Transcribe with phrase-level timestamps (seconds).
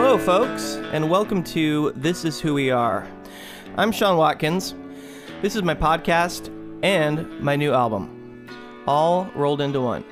[0.00, 3.04] Hello, folks, and welcome to This Is Who We Are.
[3.76, 4.76] I'm Sean Watkins.
[5.42, 8.46] This is my podcast and my new album,
[8.86, 10.04] all rolled into one.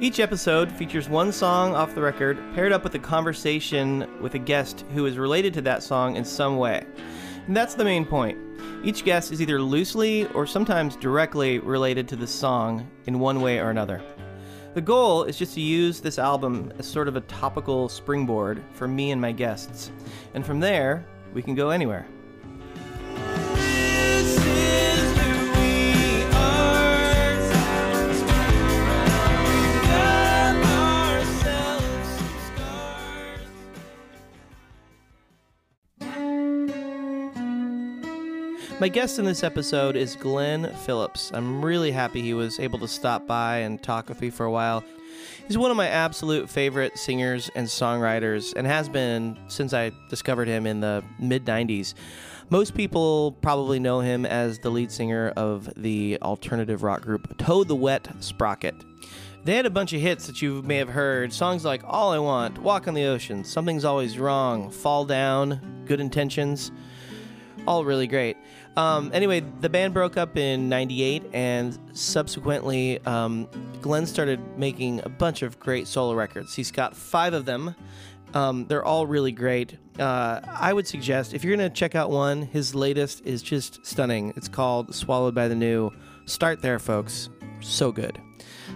[0.00, 4.38] Each episode features one song off the record paired up with a conversation with a
[4.38, 6.86] guest who is related to that song in some way.
[7.46, 8.38] And that's the main point.
[8.82, 13.58] Each guest is either loosely or sometimes directly related to the song in one way
[13.58, 14.02] or another.
[14.78, 18.86] The goal is just to use this album as sort of a topical springboard for
[18.86, 19.90] me and my guests.
[20.34, 21.04] And from there,
[21.34, 22.06] we can go anywhere.
[38.80, 41.32] My guest in this episode is Glenn Phillips.
[41.34, 44.52] I'm really happy he was able to stop by and talk with me for a
[44.52, 44.84] while.
[45.48, 50.46] He's one of my absolute favorite singers and songwriters and has been since I discovered
[50.46, 51.94] him in the mid 90s.
[52.50, 57.66] Most people probably know him as the lead singer of the alternative rock group Toad
[57.66, 58.76] the Wet Sprocket.
[59.42, 61.32] They had a bunch of hits that you may have heard.
[61.32, 65.98] Songs like All I Want, Walk on the Ocean, Something's Always Wrong, Fall Down, Good
[65.98, 66.70] Intentions.
[67.66, 68.38] All really great.
[68.78, 73.48] Um, anyway, the band broke up in 98, and subsequently, um,
[73.82, 76.54] Glenn started making a bunch of great solo records.
[76.54, 77.74] He's got five of them.
[78.34, 79.76] Um, they're all really great.
[79.98, 83.84] Uh, I would suggest if you're going to check out one, his latest is just
[83.84, 84.32] stunning.
[84.36, 85.90] It's called Swallowed by the New.
[86.26, 87.30] Start there, folks.
[87.58, 88.20] So good.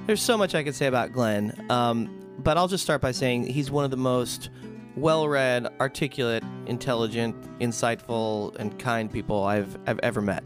[0.06, 3.44] There's so much I could say about Glenn, um, but I'll just start by saying
[3.44, 4.50] he's one of the most
[4.96, 10.44] well read, articulate, intelligent, insightful, and kind people I've, I've ever met.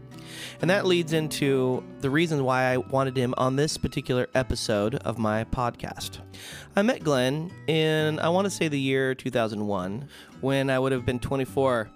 [0.61, 5.17] And that leads into the reason why I wanted him on this particular episode of
[5.17, 6.19] my podcast.
[6.75, 10.07] I met Glenn in, I want to say, the year 2001,
[10.41, 11.89] when I would have been 24.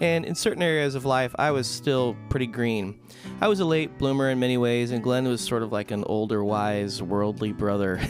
[0.00, 3.00] And in certain areas of life, I was still pretty green.
[3.40, 6.04] I was a late bloomer in many ways, and Glenn was sort of like an
[6.04, 8.00] older, wise, worldly brother.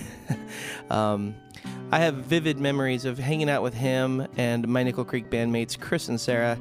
[0.90, 1.34] um,
[1.90, 6.08] I have vivid memories of hanging out with him and my Nickel Creek bandmates, Chris
[6.08, 6.58] and Sarah,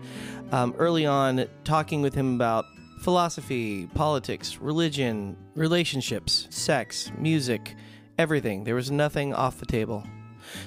[0.53, 2.65] um, early on, talking with him about
[3.01, 7.75] philosophy, politics, religion, relationships, sex, music,
[8.17, 8.63] everything.
[8.63, 10.07] There was nothing off the table.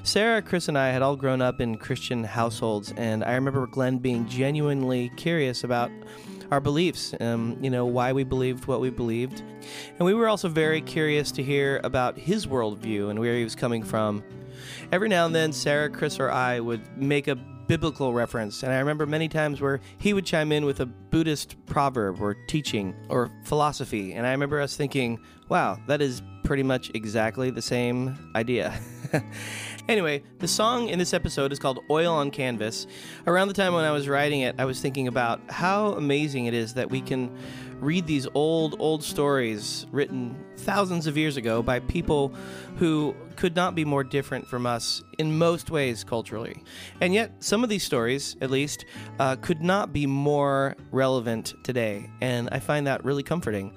[0.03, 3.97] Sarah, Chris, and I had all grown up in Christian households, and I remember Glenn
[3.97, 5.91] being genuinely curious about
[6.51, 9.43] our beliefs, um, you know, why we believed what we believed.
[9.99, 13.55] And we were also very curious to hear about his worldview and where he was
[13.55, 14.23] coming from.
[14.93, 18.81] Every now and then, Sarah, Chris, or I would make a biblical reference, and I
[18.81, 23.31] remember many times where he would chime in with a Buddhist proverb or teaching or
[23.45, 28.77] philosophy, and I remember us thinking, wow, that is pretty much exactly the same idea.
[29.89, 32.87] anyway, the song in this episode is called Oil on Canvas.
[33.27, 36.55] Around the time when I was writing it, I was thinking about how amazing it
[36.55, 37.37] is that we can
[37.81, 42.29] read these old, old stories written thousands of years ago by people
[42.77, 46.63] who could not be more different from us in most ways culturally.
[47.01, 48.85] And yet, some of these stories, at least,
[49.19, 52.11] uh, could not be more relevant today.
[52.21, 53.75] And I find that really comforting.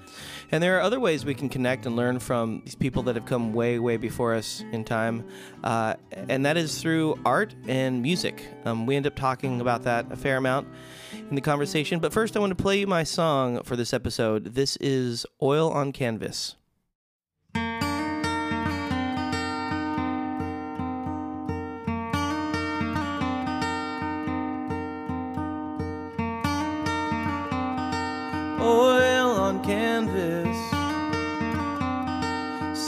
[0.54, 3.26] And there are other ways we can connect and learn from these people that have
[3.26, 5.26] come way, way before us in time.
[5.64, 5.94] Uh,
[6.28, 8.46] and that is through art and music.
[8.64, 10.68] Um, we end up talking about that a fair amount
[11.12, 11.98] in the conversation.
[11.98, 14.54] But first, I want to play you my song for this episode.
[14.54, 16.54] This is Oil on Canvas.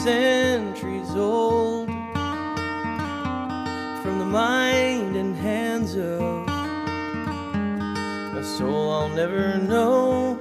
[0.07, 1.89] Centuries old,
[4.01, 6.47] from the mind and hands of
[8.37, 10.39] a soul I'll never know.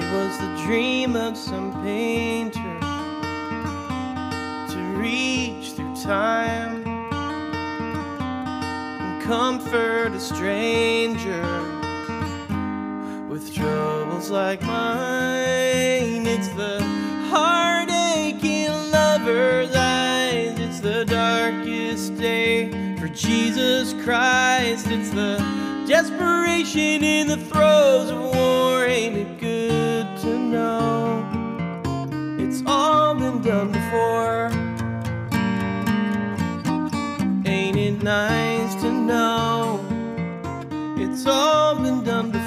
[0.00, 2.78] It was the dream of some painter
[4.72, 6.86] to reach through time
[9.00, 11.42] and comfort a stranger
[13.28, 16.28] with troubles like mine.
[16.28, 16.81] It's the
[17.32, 20.58] heartache in lovers' eyes.
[20.58, 24.86] It's the darkest day for Jesus Christ.
[24.88, 25.38] It's the
[25.88, 28.84] desperation in the throes of war.
[28.84, 31.24] Ain't it good to know
[32.38, 34.50] it's all been done before?
[37.46, 39.80] Ain't it nice to know
[40.98, 42.41] it's all been done before?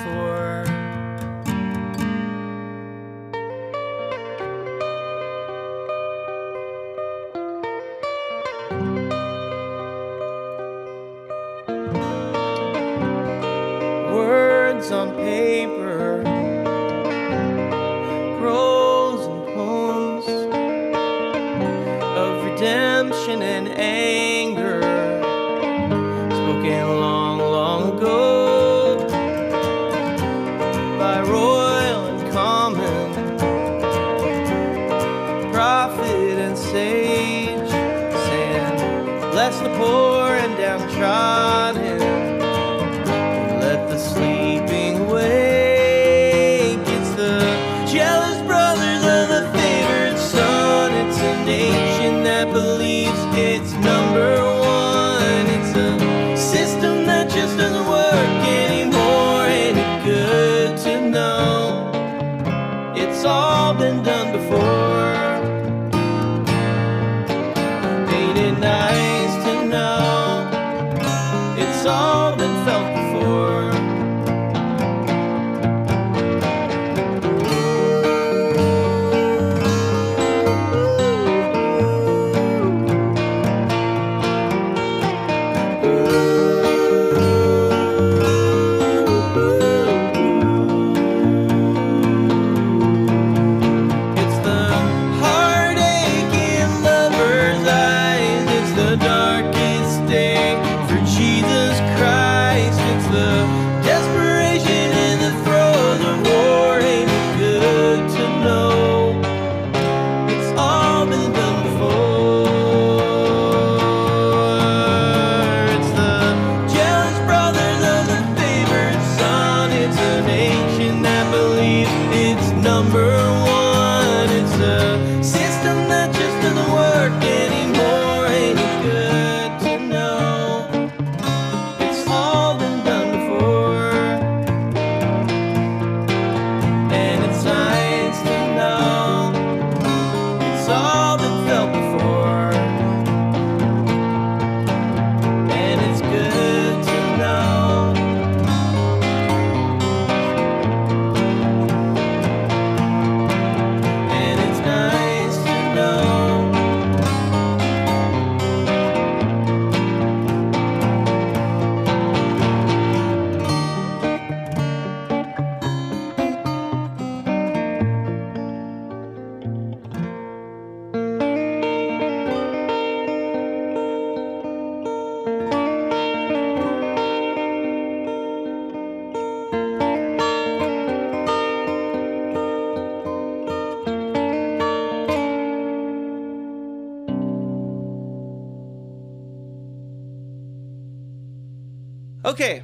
[192.25, 192.63] Okay,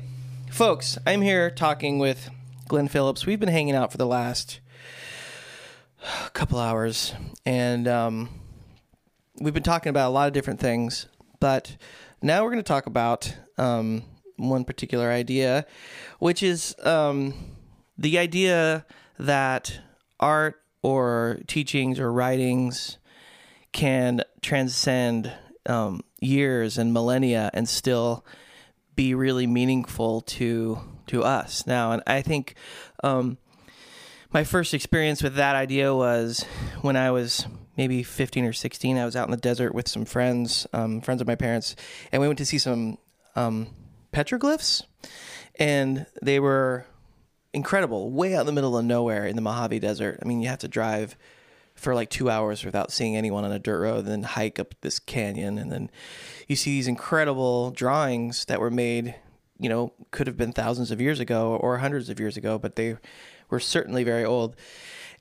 [0.49, 2.31] folks, I'm here talking with
[2.67, 3.27] Glenn Phillips.
[3.27, 4.59] We've been hanging out for the last
[6.33, 7.13] couple hours,
[7.45, 8.29] and um,
[9.39, 11.05] we've been talking about a lot of different things.
[11.39, 11.77] But
[12.23, 14.01] now we're going to talk about um,
[14.35, 15.67] one particular idea,
[16.17, 17.35] which is um,
[17.99, 18.83] the idea
[19.19, 19.79] that
[20.19, 22.97] art or teachings or writings
[23.73, 25.31] can transcend
[25.67, 28.25] um, years and millennia and still
[28.95, 31.91] be really meaningful to to us now.
[31.91, 32.55] And I think
[33.03, 33.37] um,
[34.31, 36.43] my first experience with that idea was
[36.81, 37.45] when I was
[37.77, 38.97] maybe 15 or 16.
[38.97, 41.75] I was out in the desert with some friends, um, friends of my parents,
[42.11, 42.97] and we went to see some
[43.35, 43.67] um,
[44.13, 44.83] petroglyphs,
[45.59, 46.85] and they were
[47.53, 50.19] incredible, way out in the middle of nowhere in the Mojave Desert.
[50.21, 51.17] I mean, you have to drive
[51.81, 54.75] for like two hours without seeing anyone on a dirt road, and then hike up
[54.81, 55.89] this canyon, and then
[56.47, 59.15] you see these incredible drawings that were made.
[59.59, 62.75] You know, could have been thousands of years ago or hundreds of years ago, but
[62.75, 62.97] they
[63.49, 64.55] were certainly very old.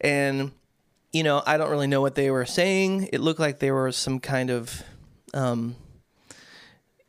[0.01, 0.53] And
[1.13, 3.09] you know, I don't really know what they were saying.
[3.13, 4.83] It looked like there was some kind of
[5.35, 5.77] um,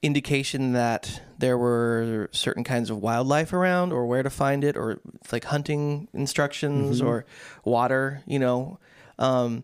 [0.01, 4.99] indication that there were certain kinds of wildlife around or where to find it or
[5.31, 7.25] like hunting instructions or
[7.63, 8.79] water, you know.
[9.19, 9.63] Um,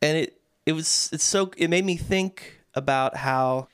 [0.00, 3.68] and it it was it's so it made me think about how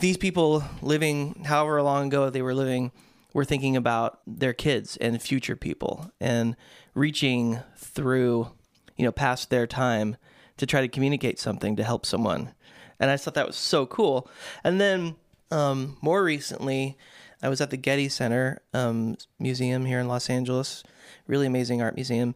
[0.00, 2.92] these people living however long ago they were living
[3.32, 6.56] were thinking about their kids and future people and
[6.94, 8.50] reaching through
[8.96, 10.16] you know past their time
[10.56, 12.52] to try to communicate something to help someone.
[12.98, 14.28] And i thought that was so cool.
[14.62, 15.16] And then
[15.50, 16.96] um, more recently
[17.42, 20.84] i was at the getty center um, museum here in los angeles
[21.26, 22.34] really amazing art museum.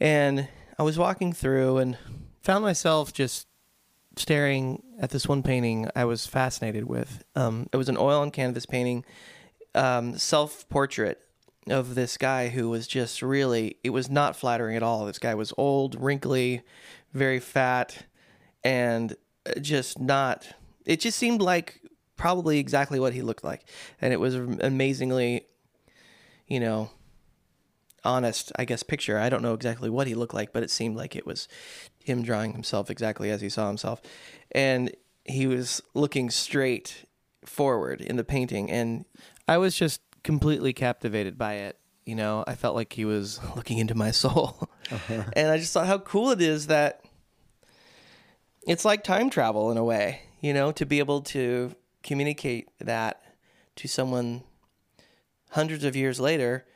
[0.00, 1.98] And i was walking through and
[2.42, 3.46] found myself just
[4.16, 7.22] staring at this one painting I was fascinated with.
[7.34, 9.04] Um, it was an oil on canvas painting,
[9.74, 11.20] um, self portrait
[11.68, 15.04] of this guy who was just really, it was not flattering at all.
[15.04, 16.62] This guy was old, wrinkly,
[17.12, 18.04] very fat,
[18.64, 19.16] and
[19.46, 20.46] uh, just not.
[20.84, 21.80] It just seemed like
[22.16, 23.64] probably exactly what he looked like,
[24.00, 25.46] and it was amazingly,
[26.46, 26.90] you know,
[28.06, 29.18] honest, I guess, picture.
[29.18, 31.48] I don't know exactly what he looked like, but it seemed like it was
[32.04, 34.00] him drawing himself exactly as he saw himself,
[34.52, 34.94] and
[35.24, 37.04] he was looking straight
[37.44, 39.04] forward in the painting, and
[39.48, 41.78] I was just completely captivated by it.
[42.04, 45.24] You know, I felt like he was looking into my soul, uh-huh.
[45.34, 47.04] and I just thought how cool it is that
[48.66, 50.22] it's like time travel in a way.
[50.40, 53.22] You know, to be able to communicate that
[53.76, 54.44] to someone
[55.50, 56.66] hundreds of years later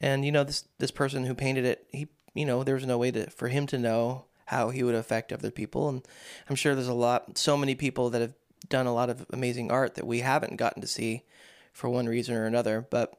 [0.00, 2.98] and you know this this person who painted it he you know there was no
[2.98, 6.06] way to for him to know how he would affect other people and
[6.48, 8.34] i'm sure there's a lot so many people that have
[8.68, 11.22] done a lot of amazing art that we haven't gotten to see
[11.72, 13.14] for one reason or another but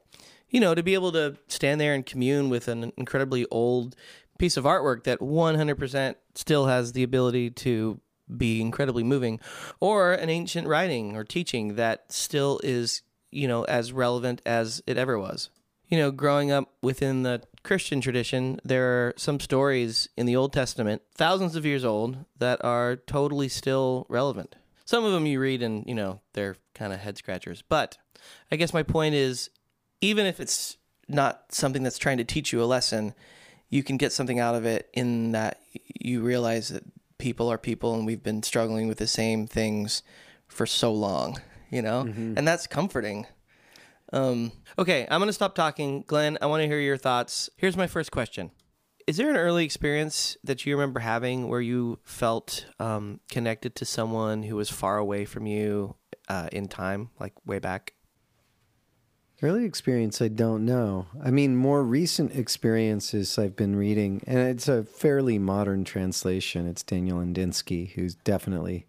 [0.50, 3.94] you know to be able to stand there and commune with an incredibly old
[4.38, 8.00] piece of artwork that 100% still has the ability to
[8.36, 9.40] be incredibly moving,
[9.80, 14.96] or an ancient writing or teaching that still is, you know, as relevant as it
[14.96, 15.50] ever was.
[15.88, 20.52] You know, growing up within the Christian tradition, there are some stories in the Old
[20.52, 24.56] Testament, thousands of years old, that are totally still relevant.
[24.84, 27.62] Some of them you read and, you know, they're kind of head scratchers.
[27.62, 27.98] But
[28.50, 29.50] I guess my point is
[30.00, 30.76] even if it's
[31.08, 33.14] not something that's trying to teach you a lesson,
[33.70, 36.84] you can get something out of it in that you realize that
[37.18, 40.02] people are people and we've been struggling with the same things
[40.46, 41.38] for so long,
[41.70, 42.04] you know?
[42.04, 42.34] Mm-hmm.
[42.36, 43.26] And that's comforting.
[44.12, 46.04] Um, okay, I'm going to stop talking.
[46.06, 47.50] Glenn, I want to hear your thoughts.
[47.56, 48.50] Here's my first question
[49.06, 53.84] Is there an early experience that you remember having where you felt um, connected to
[53.84, 55.96] someone who was far away from you
[56.28, 57.94] uh, in time, like way back?
[59.40, 61.06] Early experience, I don't know.
[61.22, 66.66] I mean, more recent experiences I've been reading, and it's a fairly modern translation.
[66.66, 68.86] It's Daniel Ladinsky, who's definitely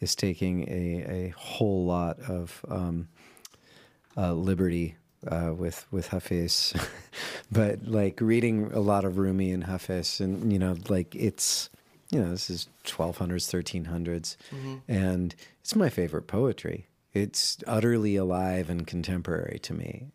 [0.00, 3.08] is taking a, a whole lot of um,
[4.16, 6.74] uh, liberty uh, with with Hafiz,
[7.52, 11.70] but like reading a lot of Rumi and Hafiz, and you know, like it's
[12.10, 14.76] you know, this is 1200s, 1300s, mm-hmm.
[14.88, 20.06] and it's my favorite poetry it's utterly alive and contemporary to me,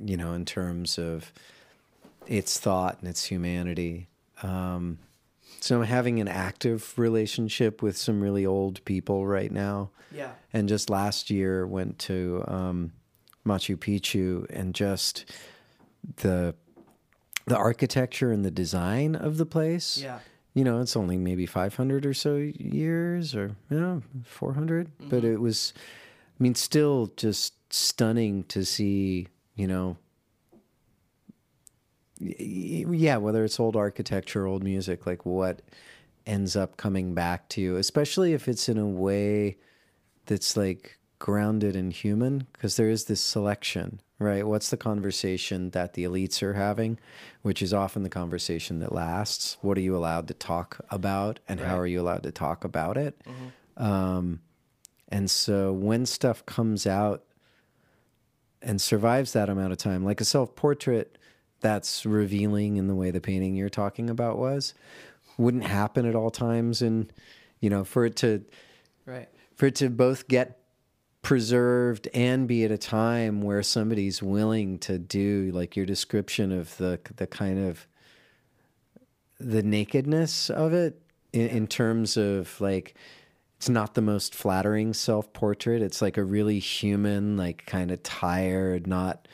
[0.00, 1.32] you know, in terms of
[2.26, 4.08] its thought and its humanity.
[4.42, 4.98] Um,
[5.60, 9.90] so I'm having an active relationship with some really old people right now.
[10.12, 10.30] Yeah.
[10.52, 12.92] And just last year went to um,
[13.46, 15.24] Machu Picchu and just
[16.16, 16.54] the
[17.46, 19.98] the architecture and the design of the place.
[19.98, 20.20] Yeah.
[20.54, 25.08] You know, it's only maybe 500 or so years or you know, 400, mm-hmm.
[25.08, 25.74] but it was
[26.38, 29.96] I mean, still just stunning to see, you know,
[32.18, 35.62] yeah, whether it's old architecture, old music, like what
[36.26, 39.58] ends up coming back to you, especially if it's in a way
[40.26, 44.46] that's like grounded and human, because there is this selection, right?
[44.46, 46.98] What's the conversation that the elites are having,
[47.40, 49.56] which is often the conversation that lasts?
[49.62, 51.66] What are you allowed to talk about, and right.
[51.66, 53.18] how are you allowed to talk about it?
[53.24, 53.82] Mm-hmm.
[53.82, 54.40] Um,
[55.08, 57.24] and so when stuff comes out
[58.60, 61.16] and survives that amount of time, like a self portrait
[61.60, 64.74] that's revealing in the way the painting you're talking about was,
[65.38, 66.82] wouldn't happen at all times.
[66.82, 67.10] And,
[67.60, 68.44] you know, for it to,
[69.06, 69.30] right.
[69.54, 70.58] for it to both get
[71.24, 76.76] preserved and be at a time where somebody's willing to do like your description of
[76.76, 77.86] the, the kind of,
[79.40, 81.00] the nakedness of it
[81.32, 82.94] in, in terms of like,
[83.56, 85.80] it's not the most flattering self portrait.
[85.80, 89.26] It's like a really human, like kind of tired, not.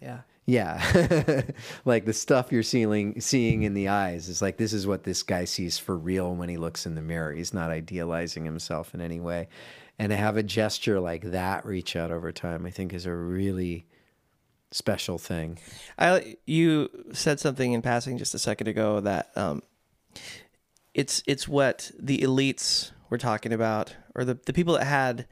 [0.00, 0.20] Yeah.
[0.44, 1.42] Yeah.
[1.84, 5.22] like the stuff you're seeing seeing in the eyes is like this is what this
[5.22, 7.32] guy sees for real when he looks in the mirror.
[7.32, 9.48] He's not idealizing himself in any way.
[10.00, 13.14] And to have a gesture like that reach out over time, I think is a
[13.14, 13.84] really
[14.70, 15.58] special thing.
[15.98, 19.62] I you said something in passing just a second ago that um,
[20.94, 25.26] it's it's what the elites we're talking about, or the, the people that had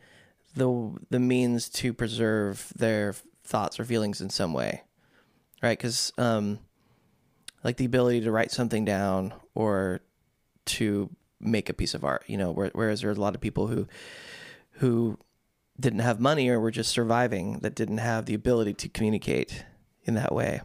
[0.55, 4.83] the the means to preserve their thoughts or feelings in some way,
[5.63, 5.79] right?
[5.79, 6.59] Because um,
[7.65, 10.03] like the ability to write something down or
[10.67, 11.09] to
[11.41, 12.53] make a piece of art, you know.
[12.53, 13.89] Whereas there's a lot of people who
[14.79, 15.19] who
[15.79, 19.65] didn't have money or were just surviving that didn't have the ability to communicate
[20.05, 20.61] in that way.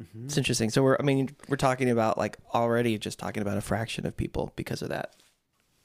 [0.00, 0.26] Mm-hmm.
[0.26, 0.70] It's interesting.
[0.70, 4.16] So we're, I mean, we're talking about like already just talking about a fraction of
[4.16, 5.16] people because of that.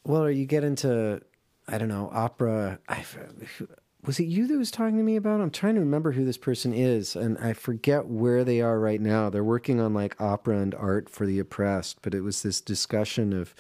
[0.05, 1.22] Well, you get into,
[1.67, 2.79] I don't know, opera.
[2.88, 3.03] I,
[4.05, 5.41] was it you that was talking to me about?
[5.41, 9.00] I'm trying to remember who this person is, and I forget where they are right
[9.00, 9.29] now.
[9.29, 13.34] They're working on like opera and art for the oppressed, but it was this discussion
[13.34, 13.55] of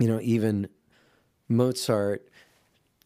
[0.00, 0.68] you know, even
[1.50, 2.26] Mozart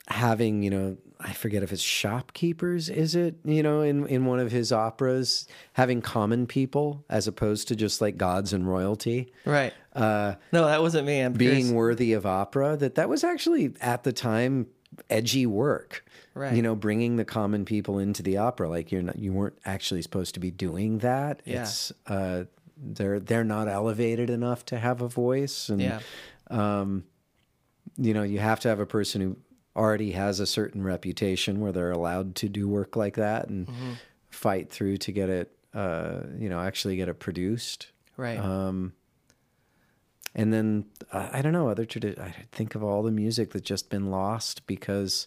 [0.09, 4.39] having, you know, I forget if it's shopkeepers, is it, you know, in, in one
[4.39, 9.33] of his operas, having common people as opposed to just like gods and royalty.
[9.47, 9.73] Right.
[9.95, 11.21] Uh, No, that wasn't me.
[11.21, 11.73] I'm being curious.
[11.73, 14.67] worthy of opera, that that was actually at the time
[15.09, 16.05] edgy work.
[16.35, 16.55] Right.
[16.55, 20.03] You know, bringing the common people into the opera, like you're not, you weren't actually
[20.03, 21.41] supposed to be doing that.
[21.47, 21.63] Yeah.
[21.63, 22.45] It's, uh,
[22.77, 25.71] they're, they're not elevated enough to have a voice.
[25.71, 26.01] And, Yeah.
[27.97, 29.37] You know, you have to have a person who
[29.77, 33.93] already has a certain reputation where they're allowed to do work like that and Mm-hmm.
[34.31, 37.89] fight through to get it, uh, you know, actually get it produced.
[38.17, 38.39] Right.
[38.39, 38.93] Um,
[40.35, 43.67] and then uh, I don't know other tradi- I think of all the music that's
[43.69, 45.27] just been lost because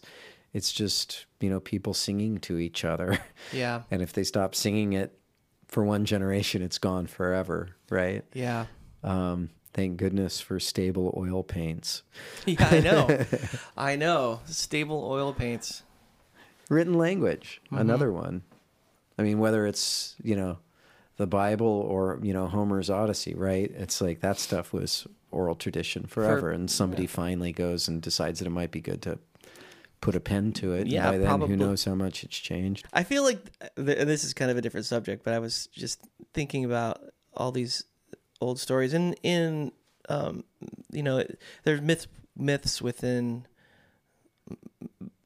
[0.52, 3.18] it's just you know people singing to each other,
[3.52, 3.82] yeah.
[3.90, 5.18] and if they stop singing it
[5.66, 8.24] for one generation, it's gone forever, right?
[8.34, 8.66] Yeah.
[9.02, 12.02] Um, thank goodness for stable oil paints.
[12.46, 13.24] Yeah, I know.
[13.76, 14.40] I know.
[14.46, 15.82] Stable oil paints.
[16.68, 17.78] Written language, Mm-hmm.
[17.78, 18.42] another one.
[19.18, 20.58] I mean, whether it's you know
[21.16, 23.70] the Bible or you know Homer's Odyssey, right?
[23.76, 28.46] It's like that stuff was oral tradition forever, and somebody finally goes and decides that
[28.46, 29.18] it might be good to
[30.00, 30.82] put a pen to it.
[30.82, 31.48] and Yeah, by then, probably.
[31.48, 32.86] who knows how much it's changed?
[32.92, 33.40] I feel like
[33.76, 36.00] th- this is kind of a different subject, but I was just
[36.34, 37.02] thinking about
[37.34, 37.84] all these
[38.40, 39.72] old stories and in
[40.08, 40.44] um,
[40.90, 41.24] you know
[41.64, 43.46] there's myths myths within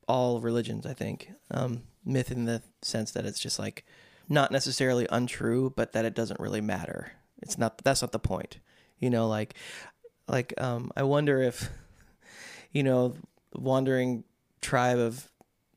[0.09, 0.87] all religions.
[0.87, 3.85] I think um, myth in the sense that it's just like
[4.28, 7.12] not necessarily untrue, but that it doesn't really matter.
[7.40, 8.59] It's not that's not the point.
[8.99, 9.54] You know, like
[10.28, 11.71] like um, I wonder if
[12.73, 13.14] you know
[13.54, 14.25] wandering
[14.61, 15.31] tribe of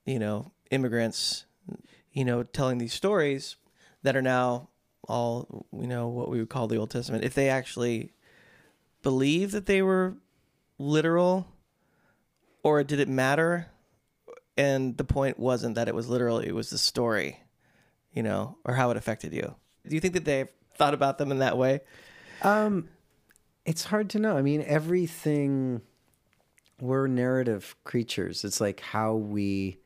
[0.05, 1.45] you know immigrants
[2.13, 3.55] you know telling these stories
[4.03, 4.69] that are now
[5.07, 8.13] all you know what we would call the old testament if they actually
[9.03, 10.15] believe that they were
[10.79, 11.47] literal
[12.63, 13.67] or did it matter
[14.57, 17.39] and the point wasn't that it was literal it was the story
[18.13, 19.55] you know or how it affected you
[19.87, 21.79] do you think that they've thought about them in that way
[22.41, 22.89] Um,
[23.65, 24.37] it's hard to know.
[24.37, 25.81] I mean, everything.
[26.81, 28.43] We're narrative creatures.
[28.43, 29.79] It's like how we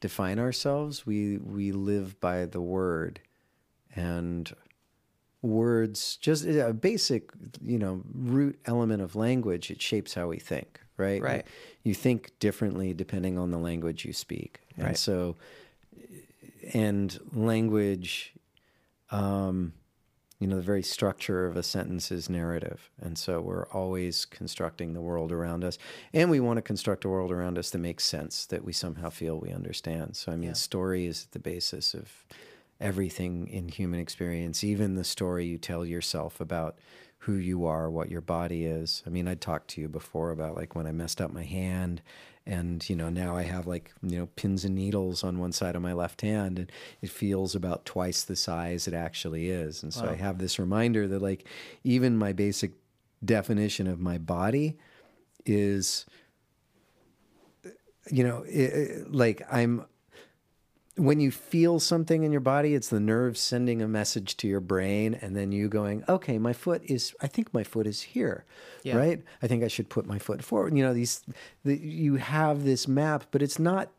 [0.00, 1.04] define ourselves.
[1.04, 3.20] We we live by the word,
[3.94, 4.52] and
[5.42, 7.30] words just a basic,
[7.64, 9.70] you know, root element of language.
[9.70, 10.80] It shapes how we think.
[10.96, 11.20] Right.
[11.22, 11.46] Right.
[11.82, 14.96] You think differently depending on the language you speak, and Right.
[14.96, 15.36] so,
[16.72, 18.34] and language
[19.10, 19.74] um,
[20.38, 22.90] you know, the very structure of a sentence is narrative.
[23.00, 25.78] And so we're always constructing the world around us.
[26.12, 29.10] And we want to construct a world around us that makes sense, that we somehow
[29.10, 30.16] feel we understand.
[30.16, 30.54] So, I mean, Yeah.
[30.54, 32.24] story is the basis of
[32.82, 36.78] everything in human experience, even the story you tell yourself about
[37.18, 39.02] who you are, what your body is.
[39.06, 42.02] I mean, I talked to you before about like when I messed up my hand
[42.44, 45.76] and you know now I have like you know pins and needles on one side
[45.76, 49.84] of my left hand and it feels about twice the size it actually is.
[49.84, 51.46] And so I have this reminder that like
[51.84, 52.72] even my basic
[53.24, 54.76] definition of my body
[55.46, 56.04] is
[58.10, 59.84] you know, i i- like I'm
[60.96, 64.60] when you feel something in your body, it's the nerves sending a message to your
[64.60, 67.14] brain, and then you going, "Okay, my foot is.
[67.20, 68.44] I think my foot is here,
[68.82, 68.96] Yeah.
[68.96, 69.22] right?
[69.42, 71.22] I think I should put my foot forward." You know, these.
[71.64, 73.90] The, you have this map, but it's not.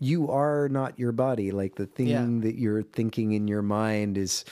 [0.00, 1.52] You are not your body.
[1.52, 2.26] Like the thing Yeah.
[2.40, 4.44] that you're thinking in your mind is.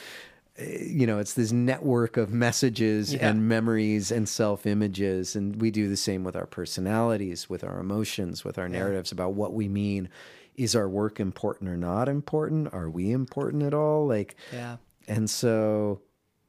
[0.61, 3.29] uh, You know, it's this network of messages Yeah.
[3.31, 5.35] and memories and self images.
[5.35, 9.33] And we do the same with our personalities, with our emotions, with our narratives about
[9.35, 10.09] what we mean.
[10.57, 12.73] Is our work important or not important?
[12.75, 14.07] Are we important at all?
[14.07, 14.77] Like, yeah
[15.09, 16.01] and so,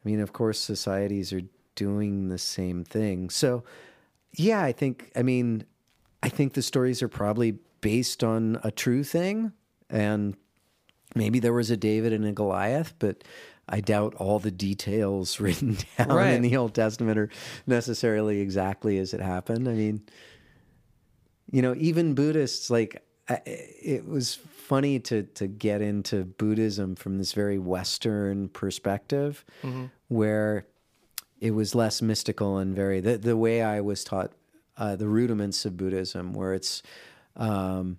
[0.06, 1.42] I mean, of course, societies are
[1.76, 3.32] doing the same thing.
[3.32, 3.64] So,
[4.34, 5.64] yeah, I think, I mean,
[6.22, 9.54] I think the stories are probably based on a true thing.
[9.90, 10.36] And
[11.16, 13.24] maybe there was a David and a Goliath, but
[13.68, 16.34] I doubt all the details written down Right.
[16.34, 17.30] in the Old Testament are
[17.66, 19.68] necessarily exactly as it happened.
[19.68, 20.04] I mean,
[21.52, 27.18] you know, even Buddhists, like, I- it was funny to to get into Buddhism from
[27.18, 29.44] this very Western perspective,
[30.08, 30.66] where
[31.40, 34.32] it was less mystical and very the the way I was taught
[34.78, 36.82] uh, the rudiments of Buddhism, where it's.
[37.36, 37.98] Um,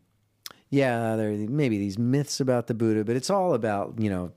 [0.70, 4.32] yeah, there maybe these myths about the Buddha, but it's all about, you know,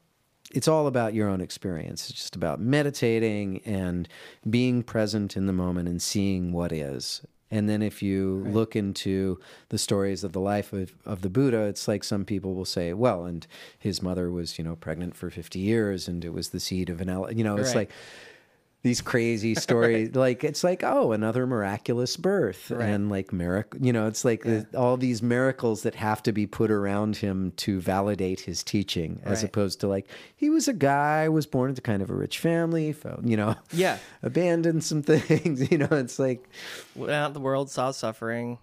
[0.53, 2.09] it's all about your own experience.
[2.09, 4.07] It's just about meditating and
[4.49, 7.21] being present in the moment and seeing what is.
[7.55, 9.39] And then if you look into
[9.69, 12.91] the stories of the life of, of the Buddha, it's like some people will say,
[12.91, 13.47] well, and
[13.79, 16.99] his mother was, you know, pregnant for 50 years and it was the seed of
[16.99, 17.31] an, ele-.
[17.31, 17.87] you know, it's Right.
[17.87, 17.91] like,
[18.85, 20.11] these crazy stories.
[20.15, 22.87] Like it's like oh, another miraculous birth, Right.
[22.87, 23.81] and like miracle.
[23.83, 27.51] You know, it's like the, all these miracles that have to be put around him
[27.57, 29.49] to validate his teaching, as Right.
[29.49, 32.93] opposed to like he was a guy, was born into kind of a rich family,
[32.93, 33.97] felt you know, Yeah.
[34.23, 35.69] abandoned some things.
[35.71, 36.47] You know, it's like
[36.95, 38.59] Went out the world, saw suffering,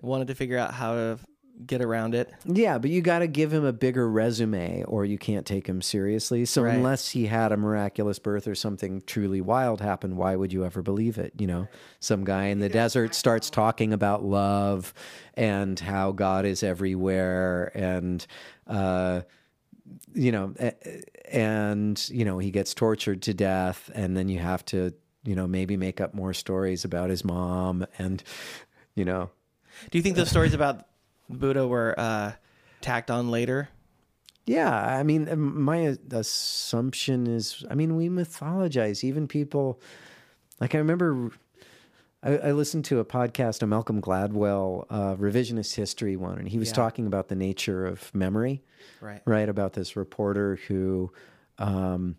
[0.00, 1.18] wanted to figure out how to
[1.66, 2.32] get around it.
[2.44, 5.80] Yeah, but you got to give him a bigger resume or you can't take him
[5.82, 6.44] seriously.
[6.44, 6.74] So Right.
[6.74, 10.82] unless he had a miraculous birth or something truly wild happen, why would you ever
[10.82, 11.32] believe it?
[11.38, 11.68] You know,
[12.00, 14.92] some guy in the desert starts talking about love
[15.34, 18.26] and how God is everywhere and
[18.66, 19.20] uh
[20.14, 20.54] you know
[21.30, 24.92] and you know he gets tortured to death and then you have to
[25.24, 28.22] you know maybe make up more stories about his mom and
[28.94, 29.28] you know
[29.90, 30.86] Do you think those stories about
[31.28, 32.32] Buddha were uh,
[32.80, 33.68] tacked on later?
[34.46, 39.80] Yeah, I mean, my assumption is, I mean, we mythologize even people.
[40.60, 41.30] Like I remember,
[42.22, 46.58] I, I listened to a podcast, a Malcolm Gladwell uh, revisionist history one, and he
[46.58, 46.74] was Yeah.
[46.74, 48.62] talking about the nature of memory,
[49.00, 49.22] Right.
[49.24, 49.48] right?
[49.48, 51.10] About this reporter who
[51.58, 52.16] um,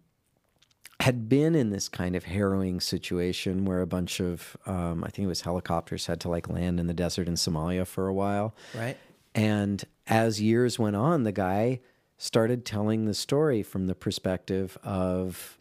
[1.02, 5.26] had been in this kind of harrowing situation where a bunch of, um, I think
[5.26, 8.56] it was helicopters, had to like land in the desert in Somalia for a while.
[8.74, 8.98] Right.
[9.34, 11.82] And as years went on, the guy
[12.18, 15.58] started telling the story from the perspective of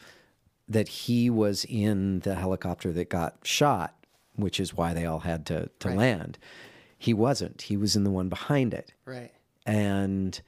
[0.69, 3.93] that he was in the helicopter that got shot,
[4.35, 5.97] which is why they all had to, to Right.
[5.97, 6.37] land.
[6.97, 7.63] He wasn't.
[7.63, 8.93] He was in the one behind it.
[9.03, 9.31] Right.
[9.65, 10.41] And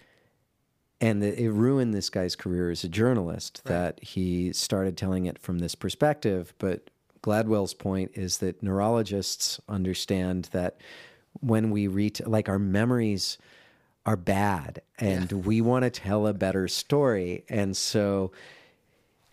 [1.00, 5.40] and it it ruined this guy's career as a journalist that he started telling it
[5.40, 6.54] from this perspective.
[6.60, 6.90] But
[7.22, 10.78] Gladwell's point is that neurologists understand that
[11.42, 13.38] when we read, like our memories
[14.06, 17.44] are bad and we want to tell a better story.
[17.50, 18.32] And so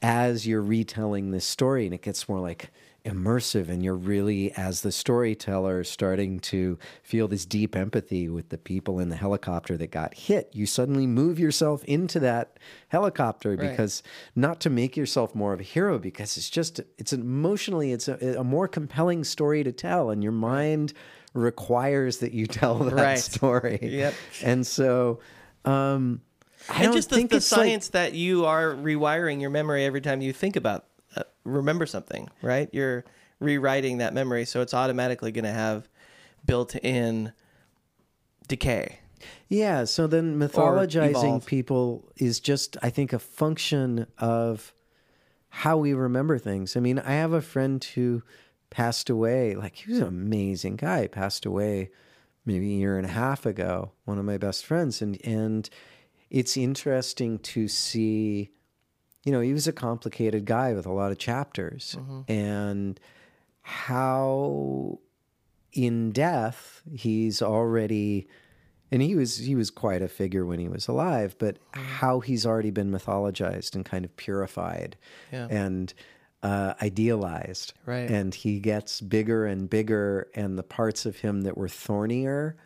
[0.03, 2.71] as you're retelling this story and it gets more like
[3.05, 8.57] immersive and you're really as the storyteller starting to feel this deep empathy with the
[8.57, 13.71] people in the helicopter that got hit you suddenly move yourself into that helicopter Right.
[13.71, 14.03] because
[14.35, 18.37] not to make yourself more of a hero because it's just it's emotionally it's a,
[18.39, 20.95] a more compelling story to tell and your mind
[21.35, 23.19] requires that you tell that Right.
[23.19, 24.15] story Yep.
[24.43, 25.21] and so
[25.67, 26.23] um
[26.71, 29.51] I and don't just the, think the it's like- science that you are rewiring your
[29.51, 33.05] memory every time you think about Uh, remember something right you're
[33.41, 35.89] rewriting that memory so it's automatically going to have
[36.47, 37.33] built in
[38.49, 38.99] decay
[39.49, 44.75] Yeah, so then mythologizing people is just, I think, a function of
[45.49, 46.77] how we remember things.
[46.77, 48.23] I mean, I have a friend who
[48.71, 51.91] passed away, like, he was an amazing guy, passed away
[52.45, 55.01] maybe a year and a half ago, one of my best friends.
[55.01, 55.71] And, and
[56.29, 58.51] it's interesting to see,
[59.25, 61.97] you know, he was a complicated guy with a lot of chapters.
[62.29, 63.01] And
[63.63, 64.99] how
[65.73, 68.29] in death he's already
[68.93, 72.47] and he was he was quite a figure when he was alive but how he's
[72.47, 74.97] already been mythologized and kind of purified
[75.33, 75.49] Yeah.
[75.51, 75.93] and
[76.45, 78.09] uh, idealized Right.
[78.09, 82.57] and he gets bigger and bigger and the parts of him that were thornier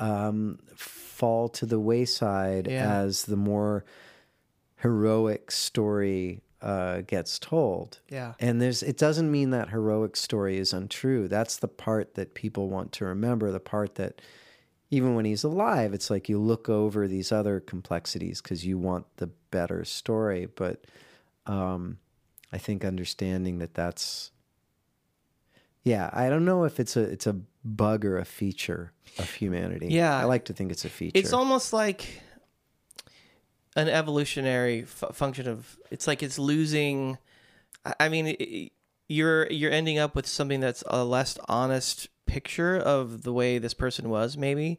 [0.00, 3.00] um, fall to the wayside Yeah.
[3.02, 3.84] as the more
[4.78, 8.34] heroic story uh, gets told Yeah.
[8.40, 11.28] and there's it doesn't mean that heroic story is untrue.
[11.28, 14.20] That's the part that people want to remember, the part that
[14.90, 19.04] even when he's alive, it's like you look over these other complexities because you want
[19.18, 20.46] the better story.
[20.46, 20.84] But
[21.46, 21.98] um,
[22.52, 24.32] I think understanding that that's
[25.84, 29.88] yeah, I don't know if it's a it's a bug or a feature of humanity.
[29.88, 30.18] Yeah.
[30.18, 31.18] I like to think it's a feature.
[31.18, 32.20] It's almost like
[33.78, 37.16] an evolutionary f- function of it's like it's losing
[37.98, 38.72] I- mean it-
[39.08, 43.72] you're you're ending up with something that's a less honest picture of the way this
[43.74, 44.78] person was maybe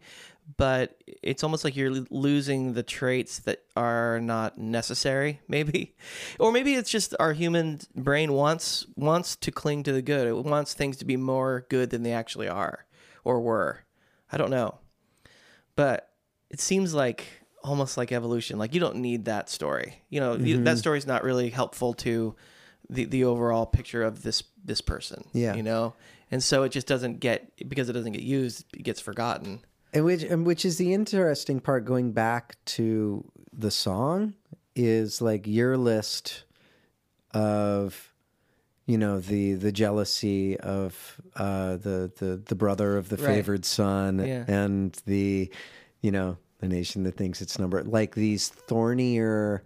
[0.57, 5.95] but it's almost like you're losing the traits that are not necessary maybe.
[6.39, 10.27] Or maybe it's just our human brain wants wants to cling to the good.
[10.27, 12.85] It wants things to be more good than they actually are
[13.23, 13.81] or were.
[14.31, 14.79] I don't know.
[15.75, 16.09] But
[16.49, 20.55] it seems like almost like evolution like you don't need that story you know you,
[20.55, 20.63] Mm-hmm.
[20.65, 22.35] that story's not really helpful to
[22.89, 25.55] the the overall picture of this this person Yeah.
[25.55, 25.93] you know
[26.31, 29.59] and so it just doesn't get because it doesn't get used it gets forgotten
[29.93, 34.33] And which and which is the interesting part going back to the song
[34.75, 36.43] is like your list
[37.33, 38.13] of
[38.85, 43.25] you know the the jealousy of uh the the the brother of the Right.
[43.35, 44.45] favored son Yeah.
[44.47, 45.51] and the
[46.01, 49.63] you know the nation that thinks it's number like these thornier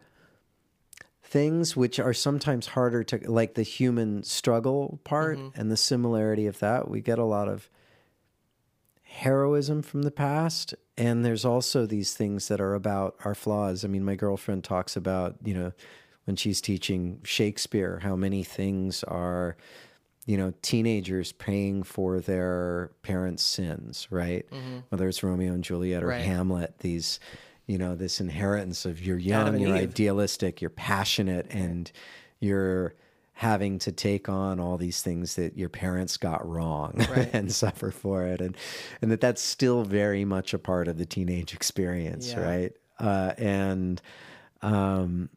[1.23, 5.59] things which are sometimes harder to like the human struggle part mm-hmm.
[5.59, 6.87] and the similarity of that.
[6.87, 7.69] We get a lot of
[9.01, 13.83] heroism from the past and there's also these things that are about our flaws.
[13.83, 15.71] I mean my girlfriend talks about you know
[16.25, 19.57] when she's teaching shakespeare how many things are
[20.25, 24.45] you know teenagers paying for their parents sins right
[24.89, 26.21] whether it's romeo and juliet or Right.
[26.21, 27.19] hamlet these
[27.67, 29.89] you know this inheritance of you're young you're Eve.
[29.89, 31.91] idealistic you're passionate and
[32.39, 32.93] you're
[33.33, 37.29] having to take on all these things that your parents got wrong Right.
[37.33, 38.55] and suffer for it and
[39.01, 42.39] and that that's still very much a part of the teenage experience Yeah.
[42.41, 44.01] right uh, and
[44.61, 45.29] um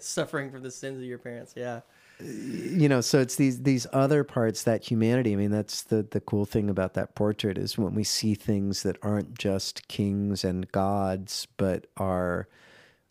[0.00, 1.52] Suffering from the sins of your parents.
[1.54, 1.80] Yeah.
[2.20, 6.20] You know so it's these these other parts that humanity i mean that's the the
[6.20, 10.70] cool thing about that portrait is when we see things that aren't just kings and
[10.72, 12.48] gods but are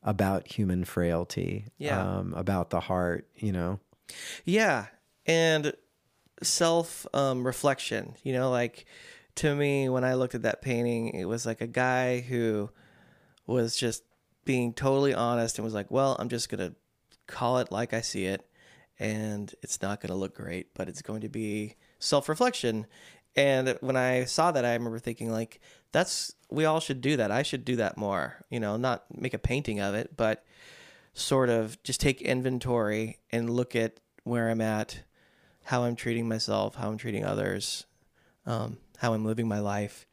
[0.04, 2.02] about human frailty Yeah.
[2.02, 3.80] um, about the heart you know
[4.46, 4.88] Yeah,
[5.26, 5.74] and
[6.41, 8.13] self um, reflection.
[8.24, 8.86] You know, like
[9.36, 12.70] to me, when I looked at that painting, it was like a guy who
[13.46, 14.04] was just
[14.46, 16.74] being totally honest and was like, "Well, I'm just gonna
[17.28, 18.48] call it like I see it,
[19.00, 22.88] and it's not gonna look great, but it's going to be self reflection."
[23.36, 27.32] And when I saw that, I remember thinking, like, that's we all should do that.
[27.32, 28.46] I should do that more.
[28.50, 30.44] You know, not make a painting of it, but
[31.14, 35.04] sort of just take inventory and look at where I'm at,
[35.64, 37.86] how I'm treating myself, how I'm treating others,
[38.46, 40.08] um, how I'm living my life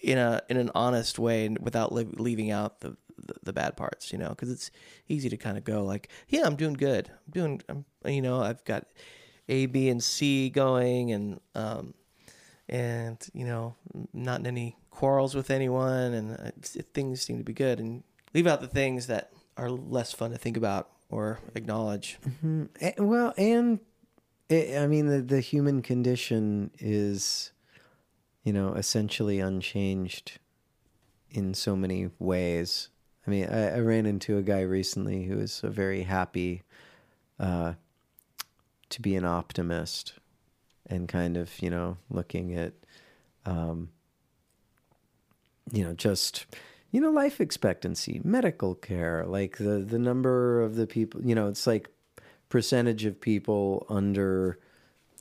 [0.00, 3.76] in a in an honest way and without li- leaving out the, the the bad
[3.76, 4.70] parts, you know, because it's
[5.08, 8.40] easy to kind of go like, yeah, I'm doing good, I'm doing, I'm, you know,
[8.40, 8.86] I've got
[9.48, 11.94] A, B, and C going, and um,
[12.68, 13.74] and you know,
[14.12, 16.50] not in any quarrels with anyone, and uh,
[16.94, 18.02] things seem to be good, and
[18.34, 22.18] leave out the things that are less fun to think about or acknowledge.
[22.80, 23.80] Eh, well and
[24.50, 27.50] eh, i mean the, the human condition is
[28.48, 30.38] you know essentially unchanged
[31.30, 32.88] in so many ways.
[33.26, 36.62] I mean i, I ran into a guy recently who was a very happy
[37.38, 37.74] uh,
[38.88, 40.14] to be an optimist
[40.86, 42.72] and kind of you know looking at
[43.44, 43.90] um,
[45.70, 46.46] you know just
[46.90, 51.48] you know life expectancy medical care like the the number of the people you know
[51.48, 51.90] it's like
[52.48, 54.58] percentage of people under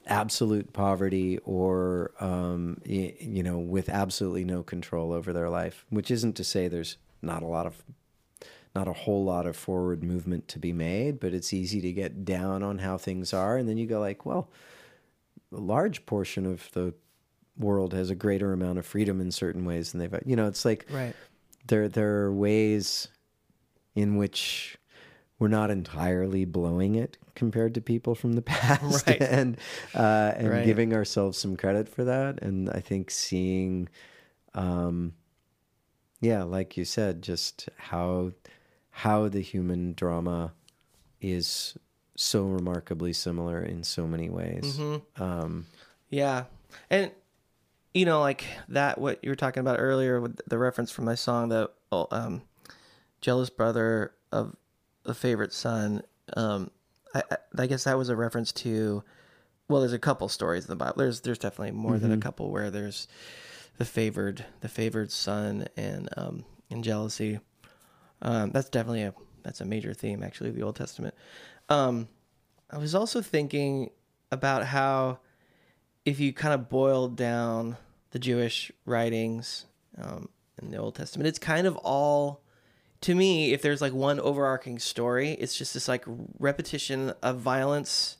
[0.07, 6.33] absolute poverty or um, you know with absolutely no control over their life which isn't
[6.35, 7.83] to say there's not a lot of
[8.75, 12.23] not a whole lot of forward movement to be made but it's easy to get
[12.23, 14.49] down on how things are and then you go like well
[15.51, 16.93] a large portion of the
[17.57, 20.63] world has a greater amount of freedom in certain ways than they've you know it's
[20.63, 21.15] like Right.
[21.67, 23.07] there there are ways
[23.95, 24.76] in which
[25.39, 29.21] we're not entirely blowing it compared to people from the past Right.
[29.21, 29.57] and
[29.93, 30.65] uh, and Right.
[30.65, 33.89] giving ourselves some credit for that and I think seeing
[34.55, 35.13] um
[36.21, 38.31] yeah like you said just how
[38.89, 40.53] how the human drama
[41.21, 41.77] is
[42.15, 45.23] so remarkably similar in so many ways Mm-hmm.
[45.23, 45.65] um
[46.09, 46.45] Yeah.
[46.89, 47.11] And
[47.93, 51.15] you know, like that what you were talking about earlier with the reference from my
[51.15, 52.41] song, the oh, um
[53.21, 54.55] jealous brother of
[55.07, 56.01] a favorite son.
[56.35, 56.71] Um
[57.13, 57.23] I,
[57.57, 59.03] I guess that was a reference to
[59.69, 60.95] well, there's a couple stories in the Bible.
[60.97, 63.07] There's there's definitely more than a couple where there's
[63.77, 67.39] the favored the favored son and um and jealousy.
[68.21, 71.15] Um that's definitely a that's a major theme actually of the Old Testament.
[71.69, 72.07] Um
[72.69, 73.91] I was also thinking
[74.31, 75.19] about how
[76.05, 77.77] if you kind of boiled down
[78.11, 79.65] the Jewish writings
[80.01, 80.29] um,
[80.61, 82.41] in the Old Testament, it's kind of all
[83.01, 83.53] to me.
[83.53, 86.05] If there's like one overarching story, it's just this like
[86.39, 88.17] repetition of violence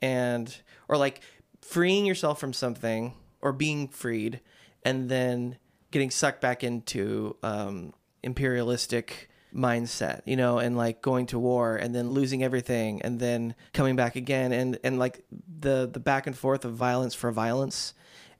[0.00, 0.54] and
[0.88, 1.20] or like
[1.60, 4.40] freeing yourself from something or being freed,
[4.84, 5.58] and then
[5.90, 11.94] getting sucked back into um, imperialistic mindset, you know, and like going to war and
[11.94, 15.24] then losing everything and then coming back again and and like
[15.60, 17.94] the the back and forth of violence for violence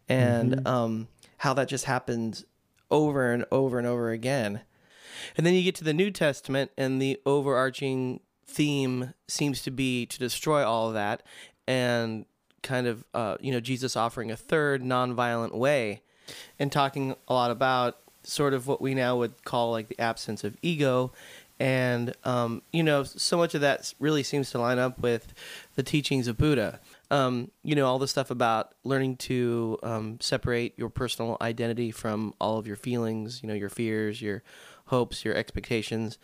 [0.09, 1.09] and um
[1.39, 2.45] how that just happens
[2.91, 4.61] over and over and over again.
[5.37, 10.07] And then you get to the New Testament and the overarching theme seems to be
[10.07, 11.23] to destroy all of that
[11.67, 12.27] and
[12.63, 16.03] kind of uh, you know Jesus offering a third nonviolent way
[16.59, 20.45] and talking a lot about sort of what we now would call like the absence
[20.45, 21.13] of ego.
[21.59, 25.33] And um, you know so much of that really seems to line up with
[25.75, 26.81] the teachings of buddha.
[27.11, 32.35] Um, you know all the stuff about learning to um, separate your personal identity from
[32.41, 34.43] all of your feelings you know your fears your
[34.87, 36.19] hopes your expectations.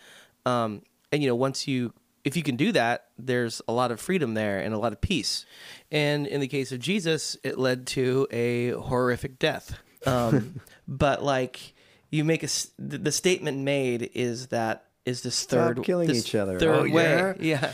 [0.47, 1.93] Um, and you know once you
[2.25, 5.01] if you can do that, there's a lot of freedom there and a lot of
[5.01, 5.47] peace.
[5.91, 9.79] And in the case of Jesus, it led to a horrific death.
[10.05, 11.75] Um, but like
[12.11, 16.35] you make a the statement made is that is this Stop third killing this each
[16.35, 16.59] other.
[16.59, 17.35] third Oh, way.
[17.41, 17.73] Yeah.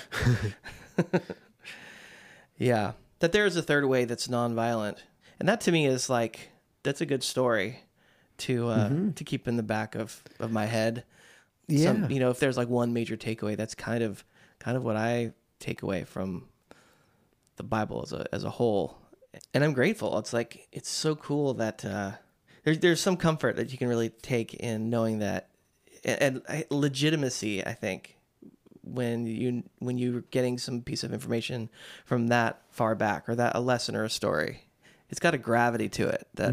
[2.57, 2.93] Yeah.
[3.19, 4.99] That there is a third way that's nonviolent.
[5.41, 6.51] And that to me is like
[6.83, 7.81] that's a good story
[8.39, 11.05] to uh to keep in the back of of my head.
[11.67, 11.93] Yeah.
[11.93, 14.25] Some, you know if there's like one major takeaway that's kind of
[14.59, 16.47] kind of what i take away from
[17.57, 18.99] the bible as a as a whole.
[19.53, 20.19] And i'm grateful.
[20.19, 22.13] It's like it's so cool that uh
[22.65, 25.49] there's there's some comfort that you can really take in knowing that
[26.05, 28.17] and, and legitimacy i think
[28.83, 31.71] when you when you're getting some piece of information
[32.05, 34.65] from that far back or that a lesson or a story
[35.09, 36.53] it's got a gravity to it that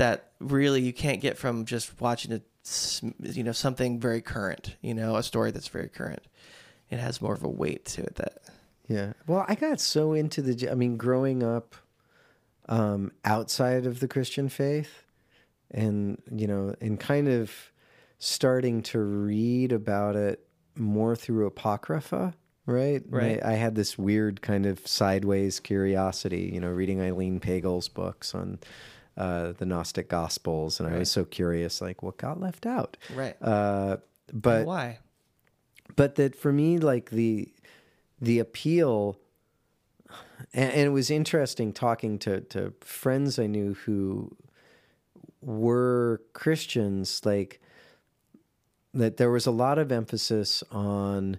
[0.00, 2.40] that really you can't get from just watching a
[3.22, 6.22] you know something very current you know a story that's very current
[6.90, 8.42] it has more of a weight to it that
[8.90, 9.12] Yeah.
[9.28, 10.68] Well, I got so into the.
[10.68, 11.76] I mean, growing up
[12.68, 15.04] um, outside of the Christian faith,
[15.70, 17.52] and you know, and kind of
[18.18, 20.44] starting to read about it
[20.76, 22.34] more through apocrypha.
[22.66, 23.02] Right.
[23.08, 23.40] Right.
[23.42, 26.50] I, I had this weird kind of sideways curiosity.
[26.52, 28.58] You know, reading Elaine Pagels' books on.
[29.16, 32.96] Uh, the Gnostic Gospels, and I was so curious, like what got left out.
[33.14, 33.36] right.
[33.42, 33.98] Uh,
[34.32, 34.98] but why?
[35.96, 37.48] but that for me like the
[38.20, 39.18] the appeal
[40.52, 44.34] and, and it was interesting talking to to friends i knew who
[45.40, 47.60] were christians like
[48.92, 51.38] that there was a lot of emphasis on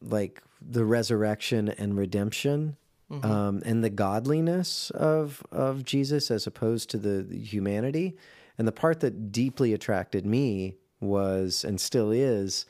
[0.00, 2.76] like the resurrection and redemption
[3.10, 8.16] um, and the godliness of of Jesus as opposed to the, the humanity.
[8.58, 12.64] And the part that deeply attracted me was and still is,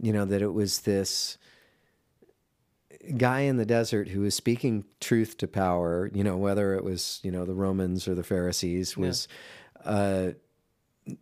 [0.00, 1.36] you know, that it was this
[3.16, 7.20] guy in the desert who was speaking truth to power, you know, whether it was,
[7.22, 9.28] you know, the Romans or the Pharisees, was
[9.84, 10.30] uh,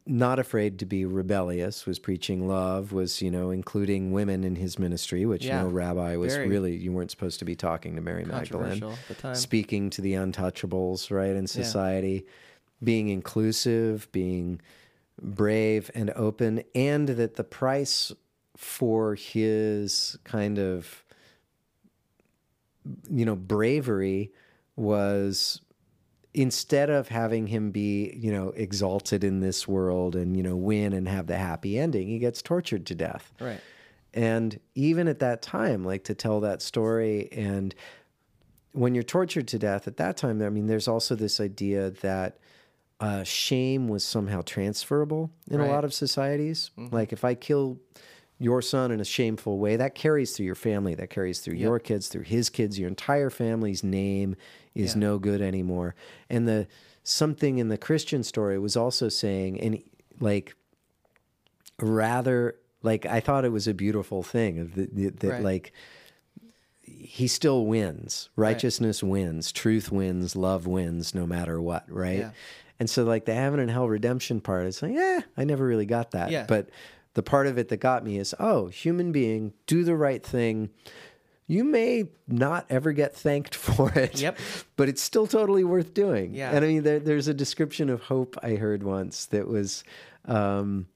[0.06, 4.78] not afraid to be rebellious, was preaching love, was, you know, including women in his
[4.78, 5.62] ministry, which Yeah.
[5.62, 8.78] no rabbi was really, you weren't supposed to be talking to Mary Magdalene.
[8.78, 12.26] controversial at the time Speaking to the untouchables, right, in society,
[12.84, 14.60] being inclusive, being
[15.20, 18.12] brave and open, and that the price
[18.56, 21.04] for his kind of
[23.10, 24.32] you know bravery
[24.76, 25.60] was
[26.32, 30.92] instead of having him be you know exalted in this world and you know win
[30.92, 33.32] and have the happy ending he gets tortured to death.
[33.40, 33.60] Right.
[34.14, 37.74] And even at that time like to tell that story and
[38.72, 42.38] when you're tortured to death at that time i mean there's also this idea that
[43.00, 45.68] uh, shame was somehow transferable in Right.
[45.68, 46.70] a lot of societies.
[46.76, 47.78] Like if i kill
[48.38, 51.78] your son in a shameful way that carries through your family that carries through your
[51.78, 54.36] kids through his kids your entire family's name
[54.74, 55.00] is Yeah.
[55.00, 55.94] no good anymore
[56.28, 56.66] and the
[57.02, 59.82] something in the christian story was also saying and
[60.20, 60.54] like
[61.80, 65.42] rather like I thought it was a beautiful thing of the, the, that Right.
[65.42, 65.72] like
[66.82, 68.30] he still wins.
[68.36, 72.18] Righteousness wins, truth wins, love wins no matter what, right?
[72.18, 72.30] Yeah.
[72.78, 75.86] And so like the heaven and hell redemption part is like, yeah, I never really
[75.86, 76.30] got that.
[76.30, 76.46] Yeah.
[76.48, 76.70] But
[77.14, 80.70] the part of it that got me is, oh, human being, do the right thing.
[81.50, 84.20] You may not ever get thanked for it.
[84.20, 84.38] Yep.
[84.76, 86.32] But it's still totally worth doing.
[86.32, 86.52] Yeah.
[86.52, 89.82] And I mean, there, there's a description of hope I heard once that was,
[90.26, 90.86] um,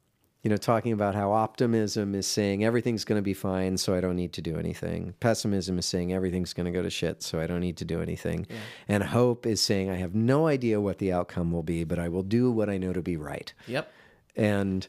[0.43, 4.01] you know, talking about how optimism is saying everything's going to be fine, so I
[4.01, 5.14] don't need to do anything.
[5.19, 8.01] Pessimism is saying everything's going to go to shit, so I don't need to do
[8.01, 8.47] anything.
[8.87, 12.09] And hope is saying I have no idea what the outcome will be, but I
[12.09, 13.53] will do what I know to be right.
[13.67, 13.90] yep
[14.37, 14.87] And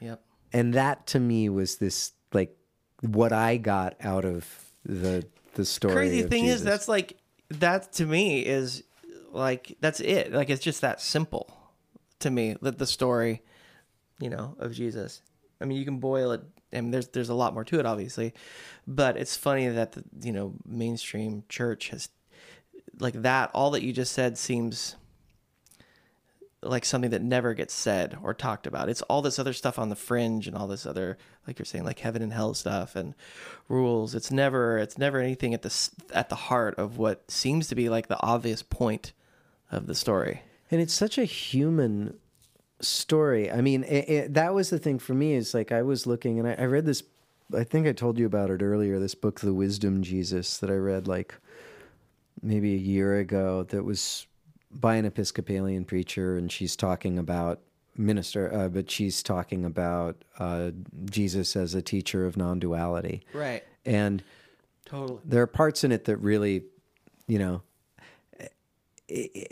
[0.00, 2.56] yep and that to me was this like
[3.00, 5.24] what I got out of the
[5.54, 5.94] the story.
[5.94, 7.16] crazy thing is that's like
[7.50, 8.84] that to me is
[9.32, 11.50] like that's it like it's just that simple
[12.20, 13.42] to me that the story
[14.20, 15.22] you know of jesus
[15.60, 17.86] i mean you can boil it I mean, there's there's a lot more to it,
[17.86, 18.34] obviously,
[18.86, 22.08] but it's funny that the you know mainstream church has
[22.98, 23.50] like that.
[23.54, 24.96] All that you just said seems
[26.62, 28.88] like something that never gets said or talked about.
[28.88, 31.84] It's all this other stuff on the fringe and all this other, like you're saying,
[31.84, 33.14] like heaven and hell stuff and
[33.68, 34.14] rules.
[34.14, 37.88] It's never it's never anything at the at the heart of what seems to be
[37.88, 39.12] like the obvious point
[39.70, 40.42] of the story.
[40.70, 42.18] And it's such a human
[42.80, 43.50] story.
[43.50, 46.38] I mean, it, it, that was the thing for me is like I was looking
[46.38, 47.02] and I, I read this.
[47.56, 48.98] I think I told you about it earlier.
[48.98, 51.34] This book, The Wisdom Jesus, that I read like
[52.42, 53.62] maybe a year ago.
[53.62, 54.26] That was
[54.70, 57.60] by an Episcopalian preacher, and she's talking about
[57.96, 60.70] minister, uh, but she's talking about uh,
[61.10, 63.64] Jesus as a teacher of non-duality, Right.
[63.84, 64.22] and
[64.84, 65.20] Totally.
[65.24, 66.62] there are parts in it that really,
[67.26, 67.62] you know,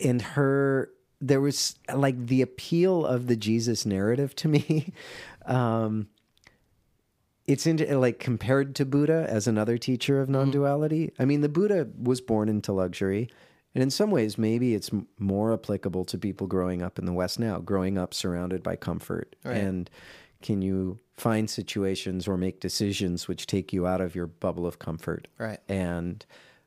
[0.03, 0.91] and her
[1.21, 4.93] there was like the appeal of the Jesus narrative to me.
[5.47, 6.09] Um,
[7.47, 11.13] it's into like compared to Buddha as another teacher of non-duality.
[11.21, 13.31] I mean, the Buddha was born into luxury,
[13.77, 17.39] and in some ways, maybe it's more applicable to people growing up in the West
[17.39, 19.37] now, growing up surrounded by comfort.
[19.45, 19.57] Right.
[19.57, 19.91] And
[20.43, 24.79] can you find situations or make decisions which take you out of your bubble of
[24.79, 25.29] comfort?
[25.39, 25.61] Right.
[25.69, 26.25] and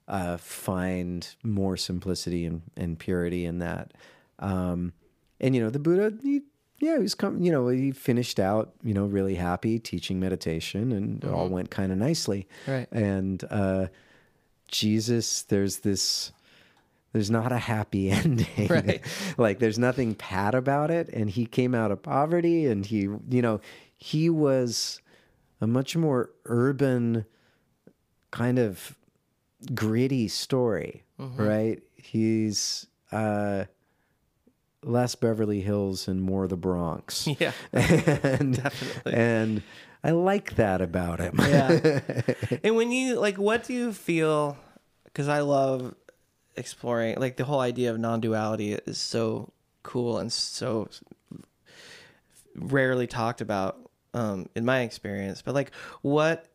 [0.09, 3.93] uh, find more simplicity and, and purity in that.
[4.39, 4.93] Um,
[5.39, 6.41] and you know, the Buddha, he,
[6.79, 10.91] yeah, he was com- you know, he finished out, you know, really happy teaching meditation,
[10.91, 12.47] and it all went kind of nicely.
[12.67, 12.91] Right.
[12.91, 13.87] And uh,
[14.67, 16.31] Jesus, there's this.
[17.13, 18.67] There's not a happy ending.
[18.67, 19.01] Right.
[19.37, 21.09] like there's nothing pat about it.
[21.09, 23.61] And he came out of poverty and he, you know,
[23.97, 25.01] he was
[25.61, 27.25] a much more urban
[28.31, 28.95] kind of
[29.73, 31.81] gritty story, right?
[31.97, 33.65] He's uh,
[34.83, 37.27] less Beverly Hills and more the Bronx.
[37.39, 37.51] Yeah.
[37.73, 39.13] and, Definitely.
[39.13, 39.63] And
[40.03, 41.35] I like that about him.
[41.39, 41.99] Yeah.
[42.63, 44.57] and when you like, what do you feel?
[45.03, 45.93] Because I love
[46.59, 49.51] exploring, like the whole idea of non-duality is so
[49.81, 50.89] cool and so
[52.55, 55.41] rarely talked about um, in my experience.
[55.41, 56.45] But like, what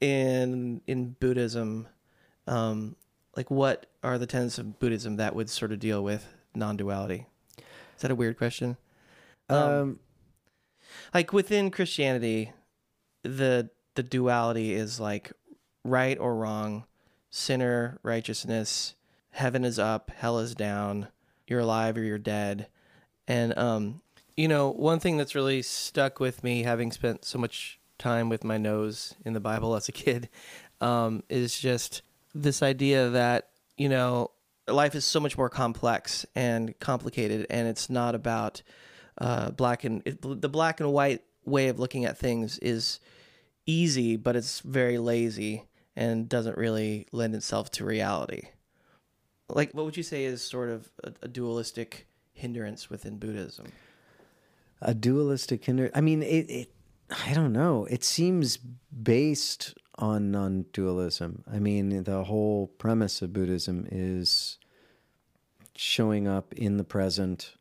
[0.00, 1.88] in in Buddhism,
[2.46, 2.94] um,
[3.36, 7.26] like, what are the tenets of Buddhism that would sort of deal with non-duality?
[7.58, 8.76] Is that a weird question?
[9.48, 10.00] um,
[11.14, 12.52] like within Christianity,
[13.22, 15.32] the the duality is like
[15.84, 16.84] right or wrong,
[17.30, 18.94] sinner, righteousness,
[19.30, 21.08] heaven is up, hell is down,
[21.46, 22.68] you're alive or you're dead.
[23.28, 24.02] And um
[24.36, 28.44] you know, one thing that's really stuck with me having spent so much time with
[28.44, 30.28] my nose in the Bible as a kid
[30.80, 32.02] um is just
[32.34, 34.30] this idea that, you know,
[34.68, 38.62] life is so much more complex and complicated and it's not about
[39.18, 43.00] uh, black and it, the black and white way of looking at things is
[43.66, 45.64] easy, but it's very lazy
[45.96, 48.42] and doesn't really lend itself to reality.
[49.54, 53.66] Like, what would you say is sort of a, a dualistic hindrance within Buddhism?
[54.82, 55.90] a dualistic hinder.
[55.94, 56.72] I mean, it, it.
[57.26, 57.86] I don't know.
[57.86, 61.44] It seems based on non-dualism.
[61.52, 64.58] I mean, the whole premise of Buddhism is
[65.76, 67.54] showing up in the present,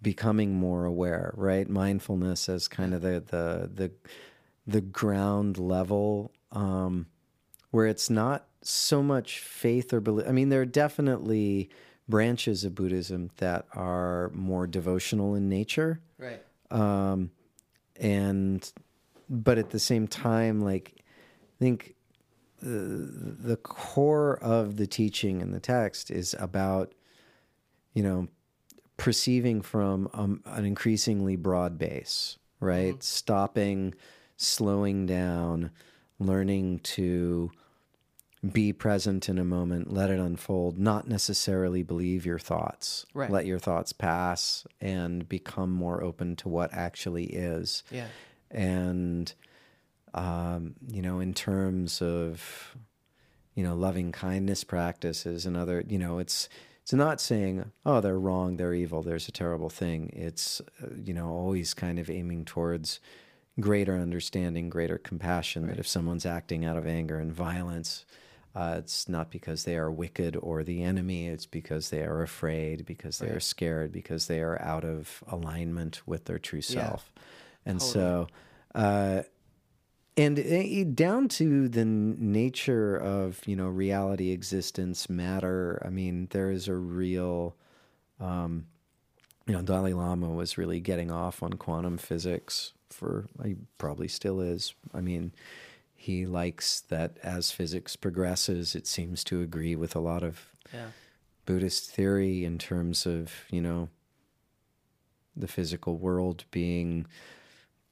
[0.00, 1.34] becoming more aware.
[1.36, 3.92] Right, mindfulness as kind of the the the
[4.66, 7.06] the ground level, um,
[7.70, 10.26] where it's not so much faith or belief.
[10.28, 11.70] I mean, there are definitely
[12.08, 16.42] branches of Buddhism that are more devotional in nature Right.
[16.70, 17.30] um,
[17.96, 18.70] and
[19.28, 21.94] but at the same time, like I think
[22.60, 26.94] the, the core of the teaching in the text is about
[27.92, 28.28] you know
[28.96, 33.00] perceiving from um, an increasingly broad base, right?
[33.02, 33.94] Stopping,
[34.36, 35.70] slowing down,
[36.18, 37.50] learning to
[38.52, 43.04] be present in a moment, let it unfold, not necessarily believe your thoughts.
[43.12, 43.30] Right.
[43.30, 47.82] Let your thoughts pass and become more open to what actually is.
[47.90, 48.06] Yeah.
[48.50, 49.32] And,
[50.14, 52.76] um, you know, in terms of,
[53.54, 56.48] you know, loving kindness practices and other, you know, it's,
[56.82, 60.10] it's not saying, oh, they're wrong, they're evil, there's a terrible thing.
[60.14, 63.00] It's, uh, you know, always kind of aiming towards
[63.58, 65.66] greater understanding, greater compassion.
[65.66, 68.06] That if someone's acting out of anger and violence,
[68.58, 71.28] uh, it's not because they are wicked or the enemy.
[71.28, 76.02] It's because they are afraid, because they are scared, because they are out of alignment
[76.06, 76.82] with their true Yeah.
[76.82, 77.12] self.
[77.64, 78.26] And so,
[78.74, 79.22] uh,
[80.16, 85.80] and uh, down to the nature of you know reality, existence, matter.
[85.84, 87.54] I mean, there is a real,
[88.18, 88.66] um,
[89.46, 93.28] you know, Dalai Lama was really getting off on quantum physics for.
[93.44, 94.74] He probably still is.
[94.92, 95.32] I mean,
[96.00, 100.92] he likes that as physics progresses, it seems to agree with a lot of Yeah.
[101.44, 103.88] Buddhist theory in terms of, you know,
[105.34, 107.06] the physical world being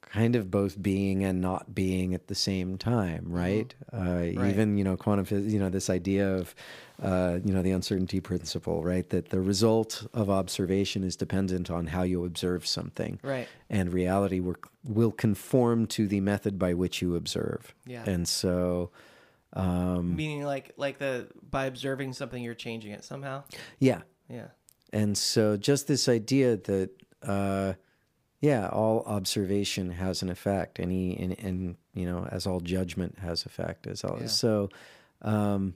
[0.09, 3.75] kind of both being and not being at the same time, right?
[3.91, 6.55] Uh, Even, you know, quantum physics, you know, this idea of,
[7.03, 9.09] uh, you know, the uncertainty principle, right?
[9.09, 13.19] That the result of observation is dependent on how you observe something.
[13.21, 13.47] Right.
[13.69, 14.55] And reality will,
[14.85, 17.75] will conform to the method by which you observe.
[17.85, 18.03] Yeah.
[18.05, 18.91] And so,
[19.53, 23.43] um, Meaning, like, like the by observing something, you're changing it somehow.
[23.79, 24.47] yeah, Yeah.
[24.93, 26.89] And so just this idea that
[27.21, 27.73] uh,
[28.39, 30.79] yeah, all observation has an effect.
[30.79, 33.87] Any and, and you know, as all judgment has effect.
[33.87, 34.27] As all Yeah.
[34.27, 34.69] so,
[35.21, 35.75] um,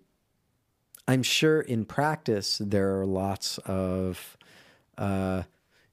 [1.07, 4.37] I'm sure in practice there are lots of
[4.97, 5.43] uh,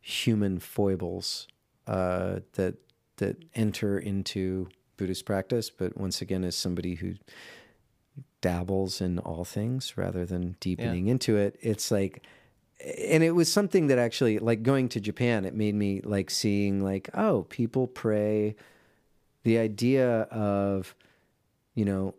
[0.00, 1.48] human foibles
[1.86, 2.76] uh, that
[3.16, 5.70] that enter into Buddhist practice.
[5.70, 7.14] But once again, as somebody who
[8.40, 12.22] dabbles in all things rather than deepening into it, it's like
[12.80, 16.82] and it was something that actually like going to Japan, it made me like seeing
[16.82, 18.54] like, oh, people pray
[19.44, 20.94] the idea of,
[21.74, 22.14] you know,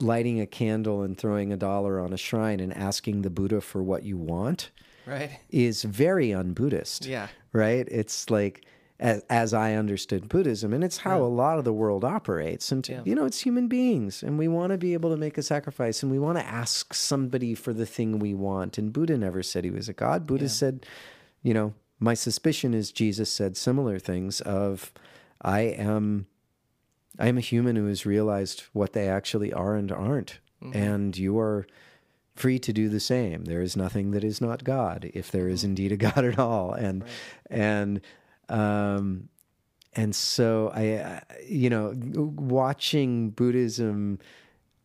[0.00, 3.82] lighting a candle and throwing a dollar on a shrine and asking the Buddha for
[3.82, 4.70] what you want
[5.06, 5.40] Right.
[5.50, 7.28] is very un-Buddhist Yeah.
[7.52, 7.86] right?
[7.90, 8.64] It's like
[9.00, 12.72] as, as I understood Buddhism, and it's how a lot of the world operates.
[12.72, 13.02] And Yeah.
[13.04, 16.02] you know, it's human beings, and we want to be able to make a sacrifice,
[16.02, 18.76] and we want to ask somebody for the thing we want.
[18.78, 20.26] And Buddha never said he was a god.
[20.26, 20.50] Buddha Yeah.
[20.50, 20.86] said,
[21.42, 24.92] you know, my suspicion is Jesus said similar things of,
[25.42, 26.26] I am.
[27.20, 30.38] I am a human who has realized what they actually are and aren't.
[30.62, 30.76] Mm-hmm.
[30.76, 31.66] And you are
[32.36, 33.44] free to do the same.
[33.44, 35.68] There is nothing that is not God, if there is mm-hmm.
[35.70, 36.72] indeed a God at all.
[36.72, 37.04] And
[37.50, 38.00] and
[38.48, 39.28] um,
[39.94, 44.18] and so I, you know, watching Buddhism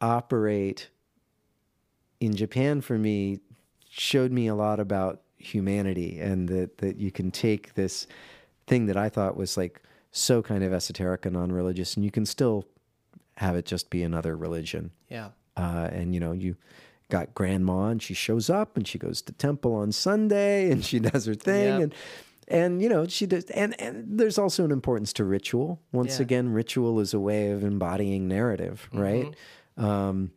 [0.01, 0.89] operate
[2.19, 3.39] in Japan for me
[3.89, 8.07] showed me a lot about humanity and that that you can take this
[8.65, 12.25] thing that I thought was like so kind of esoteric and non-religious, and you can
[12.25, 12.65] still
[13.37, 15.29] have it just be another religion Yeah.
[15.57, 16.55] uh, and you know you
[17.09, 20.99] got grandma and she shows up and she goes to temple on sunday and she
[20.99, 21.81] does her thing Yep.
[21.81, 21.95] and
[22.47, 26.23] and you know she does and and there's also an importance to ritual once Yeah.
[26.23, 29.33] again ritual is a way of embodying narrative right
[29.77, 30.31] um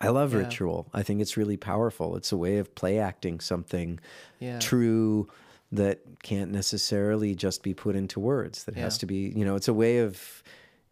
[0.00, 0.40] i love Mm-hmm.
[0.40, 0.44] Yeah.
[0.46, 3.98] ritual i think it's really powerful it's a way of play acting something
[4.40, 4.58] Yeah.
[4.58, 5.28] true
[5.72, 9.68] that can't necessarily just be put into words that has to be you know it's
[9.68, 10.42] a way of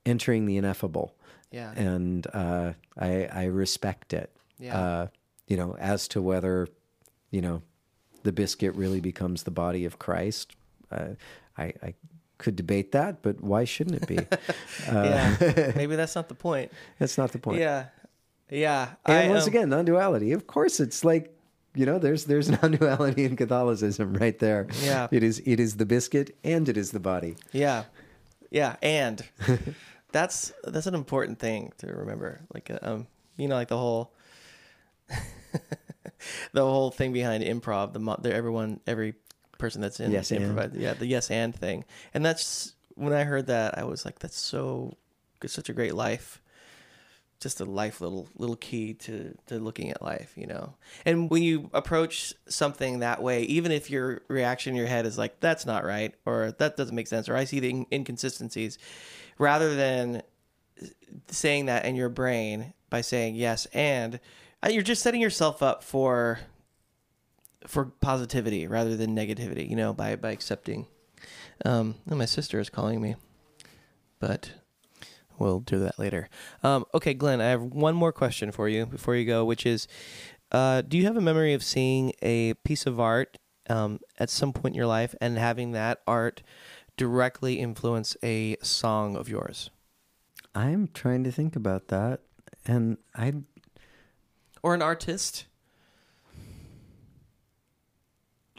[0.06, 1.14] entering the ineffable
[1.52, 1.72] Yeah.
[1.72, 4.30] and uh, I, I respect it.
[4.58, 4.78] Yeah.
[4.78, 5.06] Uh,
[5.46, 6.66] you know, as to whether,
[7.30, 7.62] you know,
[8.22, 10.54] the biscuit really becomes the body of Christ,
[10.90, 11.10] uh,
[11.56, 11.94] I, I
[12.38, 14.18] could debate that, but why shouldn't it be?
[14.88, 15.72] uh, yeah.
[15.76, 16.72] Maybe that's not the point.
[16.98, 17.60] That's not the point.
[17.60, 17.86] Yeah.
[18.50, 18.90] Yeah.
[19.06, 20.32] And I, once um, again, non-duality.
[20.32, 21.34] Of course, it's like
[21.74, 24.66] you know, there's there's non-duality in Catholicism right there.
[24.82, 25.08] Yeah.
[25.10, 27.36] it is it is the biscuit and it is the body.
[27.52, 27.84] Yeah,
[28.50, 29.24] yeah, and
[30.12, 32.40] that's that's an important thing to remember.
[32.52, 33.06] Like, uh, um,
[33.36, 34.12] you know, like the whole
[36.52, 37.92] the whole thing behind improv.
[37.92, 39.14] The, mo- the everyone, every
[39.58, 41.84] person that's in Yes, improv, yeah, the yes and thing.
[42.14, 44.96] And that's when I heard that, I was like, that's so
[45.42, 46.40] it's such a great life.
[47.40, 50.74] Just a life little little key to to looking at life, you know.
[51.04, 55.18] And when you approach something that way, even if your reaction in your head is
[55.18, 58.78] like that's not right or that doesn't make sense or I see the in- inconsistencies,
[59.38, 60.22] rather than
[61.28, 64.20] saying that in your brain by saying yes and
[64.68, 66.40] you're just setting yourself up for
[67.66, 70.86] for positivity rather than negativity, you know, by by accepting.
[71.64, 73.14] Um, and my sister is calling me,
[74.18, 74.52] but
[75.38, 76.28] we'll do that later.
[76.62, 79.86] Um, okay, Glen, I have one more question for you before you go, which is,
[80.50, 83.38] uh, do you have a memory of seeing a piece of art
[83.68, 86.42] um, at some point in your life and having that art
[86.96, 89.70] directly influence a song of yours,
[90.54, 92.20] I'm trying to think about that,
[92.66, 93.32] and I
[94.62, 95.46] or an artist?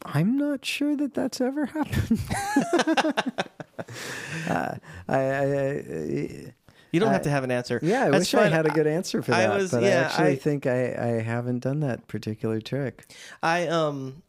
[0.05, 2.19] I'm not sure that that's ever happened.
[4.49, 4.75] uh,
[5.07, 6.53] I, I, I,
[6.91, 7.79] You don't have to have an answer.
[7.81, 9.89] yeah, I That's wish I had a good answer for I that, was- but yeah,
[9.89, 13.13] I actually I- think I, I haven't done that particular trick.
[13.41, 14.23] I um,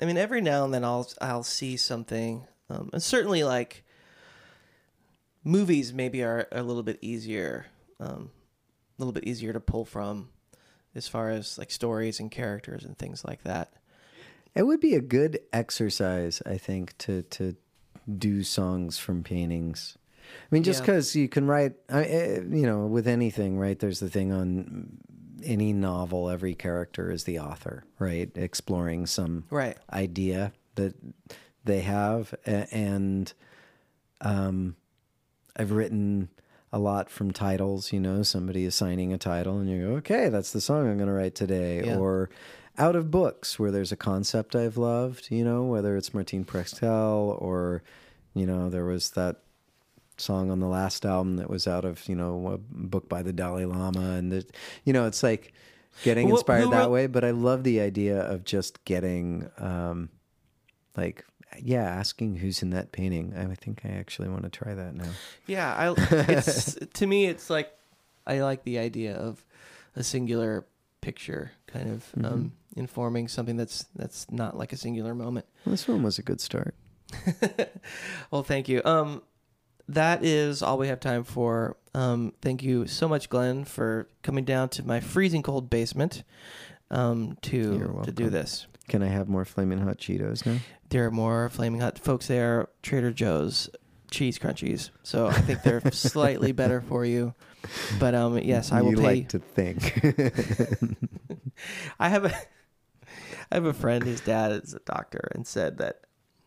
[0.00, 3.84] I mean, every now and then I'll I'll see something, um, and certainly like
[5.42, 7.66] movies maybe are a little bit easier,
[7.98, 8.30] um,
[8.96, 10.28] a little bit easier to pull from,
[10.94, 13.72] as far as like stories and characters and things like that.
[14.54, 17.56] It would be a good exercise, I think, to to
[18.18, 19.96] do songs from paintings.
[20.18, 20.86] I mean, just Yeah.
[20.86, 23.78] because you can write, I, eh, you know, with anything, right?
[23.78, 24.98] There's the thing on
[25.44, 28.30] any novel, every character is the author, right?
[28.36, 29.76] Exploring some Right.
[29.92, 30.94] idea that
[31.64, 33.32] they have, and
[34.20, 34.76] um,
[35.56, 36.28] I've written
[36.72, 37.92] a lot from titles.
[37.92, 41.08] You know, somebody assigning a title, and you go, "Okay, that's the song I'm going
[41.08, 41.96] to write today," Yeah.
[41.98, 42.30] or
[42.78, 45.30] out of books where there's a concept I've loved.
[45.30, 47.82] You know, whether it's Martin Prechtel or
[48.34, 49.36] you know, there was that
[50.16, 53.32] song on the last album that was out of you know a book by the
[53.32, 54.46] Dalai Lama, and the,
[54.84, 55.52] you know, it's like
[56.04, 57.06] getting inspired who that wrote- way.
[57.08, 60.08] But I love the idea of just getting um,
[60.96, 61.24] like
[61.58, 63.34] yeah, asking who's in that painting.
[63.36, 65.10] I think I actually want to try that now.
[65.46, 65.94] Yeah, I
[66.28, 67.72] it's to me it's like
[68.26, 69.44] I like the idea of
[69.96, 70.64] a singular
[71.00, 72.24] picture kind of Mm-hmm.
[72.26, 75.46] um, informing something that's that's not like a singular moment.
[75.64, 76.74] Well, this one was a good start.
[78.30, 78.82] well, thank you.
[78.84, 79.22] Um,
[79.88, 81.76] that is all we have time for.
[81.94, 86.22] Um, thank you so much, Glen, for coming down to my freezing cold basement
[86.92, 88.66] um, to to do this.
[88.90, 90.56] Can I have more flaming hot Cheetos now?
[90.88, 92.66] There are more flaming hot folks there.
[92.82, 93.70] Trader Joe's
[94.10, 97.32] cheese crunchies, so I think they're slightly better for you.
[98.00, 99.02] But um, yes, I will you pay.
[99.02, 100.00] like to think.
[102.00, 102.34] I have a
[103.52, 104.02] I have a friend.
[104.02, 106.00] His dad is a doctor, and said that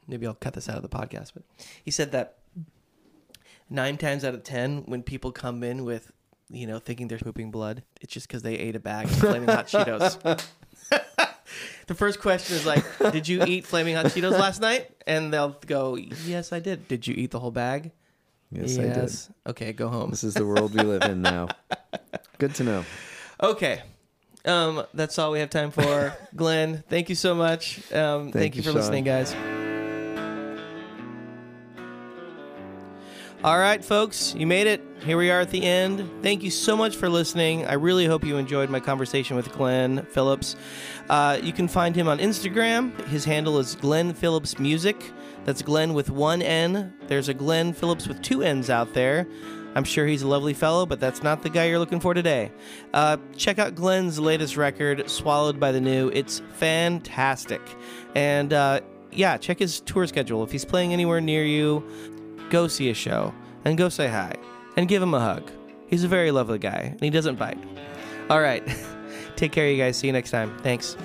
[0.06, 1.44] maybe I'll cut this out of the podcast, but
[1.86, 2.40] he said that
[3.70, 6.12] nine times out of ten, when people come in with
[6.50, 9.48] you know thinking they're pooping blood, it's just because they ate a bag of flaming
[9.48, 10.46] hot Cheetos.
[11.88, 15.58] the first question is like, "Did you eat flaming hot Cheetos last night?" And they'll
[15.66, 17.92] go, "Yes, I did." Did you eat the whole bag?
[18.52, 19.12] yes, I did.
[19.48, 20.12] Okay, go home.
[20.12, 21.48] This is the world we live in now.
[22.38, 22.86] Good to know.
[23.42, 23.82] Okay.
[24.46, 26.16] Um, that's all we have time for.
[26.36, 27.80] Glen, thank you so much.
[27.94, 28.76] Um, thank, Thank you you, for Sean.
[28.76, 29.34] listening, guys.
[33.44, 34.82] All right, folks, you made it.
[35.02, 36.10] Here we are at the end.
[36.24, 37.66] Thank you so much for listening.
[37.66, 40.56] I really hope you enjoyed my conversation with Glen Phillips.
[41.10, 42.98] Uh, you can find him on Instagram.
[43.08, 45.12] His handle is Glen Phillips Music.
[45.44, 46.94] That's Glen with one N.
[47.08, 49.28] There's a Glenn Phillips with two N's out there.
[49.76, 52.50] I'm sure he's a lovely fellow, but that's not the guy you're looking for today.
[52.94, 56.10] Uh, check out Glen's latest record, Swallowed by the New.
[56.14, 57.60] It's fantastic.
[58.16, 58.80] And uh,
[59.12, 60.44] yeah, check his tour schedule.
[60.44, 61.84] If he's playing anywhere near you,
[62.54, 63.34] go see a show
[63.66, 64.32] and go say hi
[64.78, 65.50] and give him a hug.
[65.88, 67.58] He's a very lovely guy and he doesn't bite.
[68.30, 68.64] All right.
[69.36, 69.98] Take care, you guys.
[69.98, 70.56] See you next time.
[70.60, 70.96] Thanks.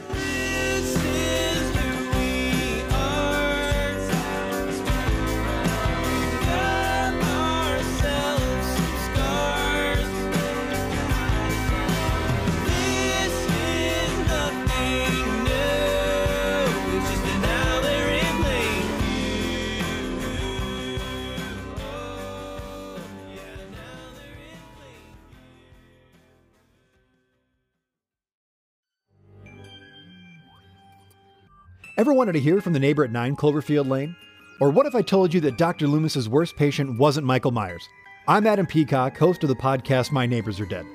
[31.98, 34.14] Ever wanted to hear from the neighbor at 9 Cloverfield Lane?
[34.60, 35.88] Or what if I told you that Dr.
[35.88, 37.88] Loomis's worst patient wasn't Michael Myers?
[38.28, 40.86] I'm Adam Peacock, host of the podcast My Neighbors Are Dead.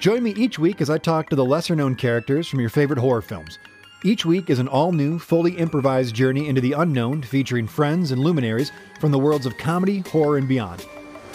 [0.00, 2.98] Join me each week as I talk to the lesser known characters from your favorite
[2.98, 3.58] horror films.
[4.04, 8.20] Each week is an all new, fully improvised journey into the unknown featuring friends and
[8.20, 8.70] luminaries
[9.00, 10.84] from the worlds of comedy, horror, and beyond.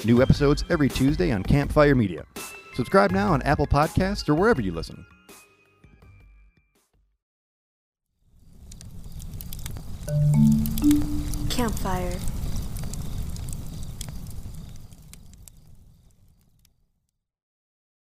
[0.06, 2.28] New episodes every Tuesday on Campfire Media.
[2.76, 5.04] Subscribe now on Apple Podcasts or wherever you listen.
[11.50, 12.18] Campfire.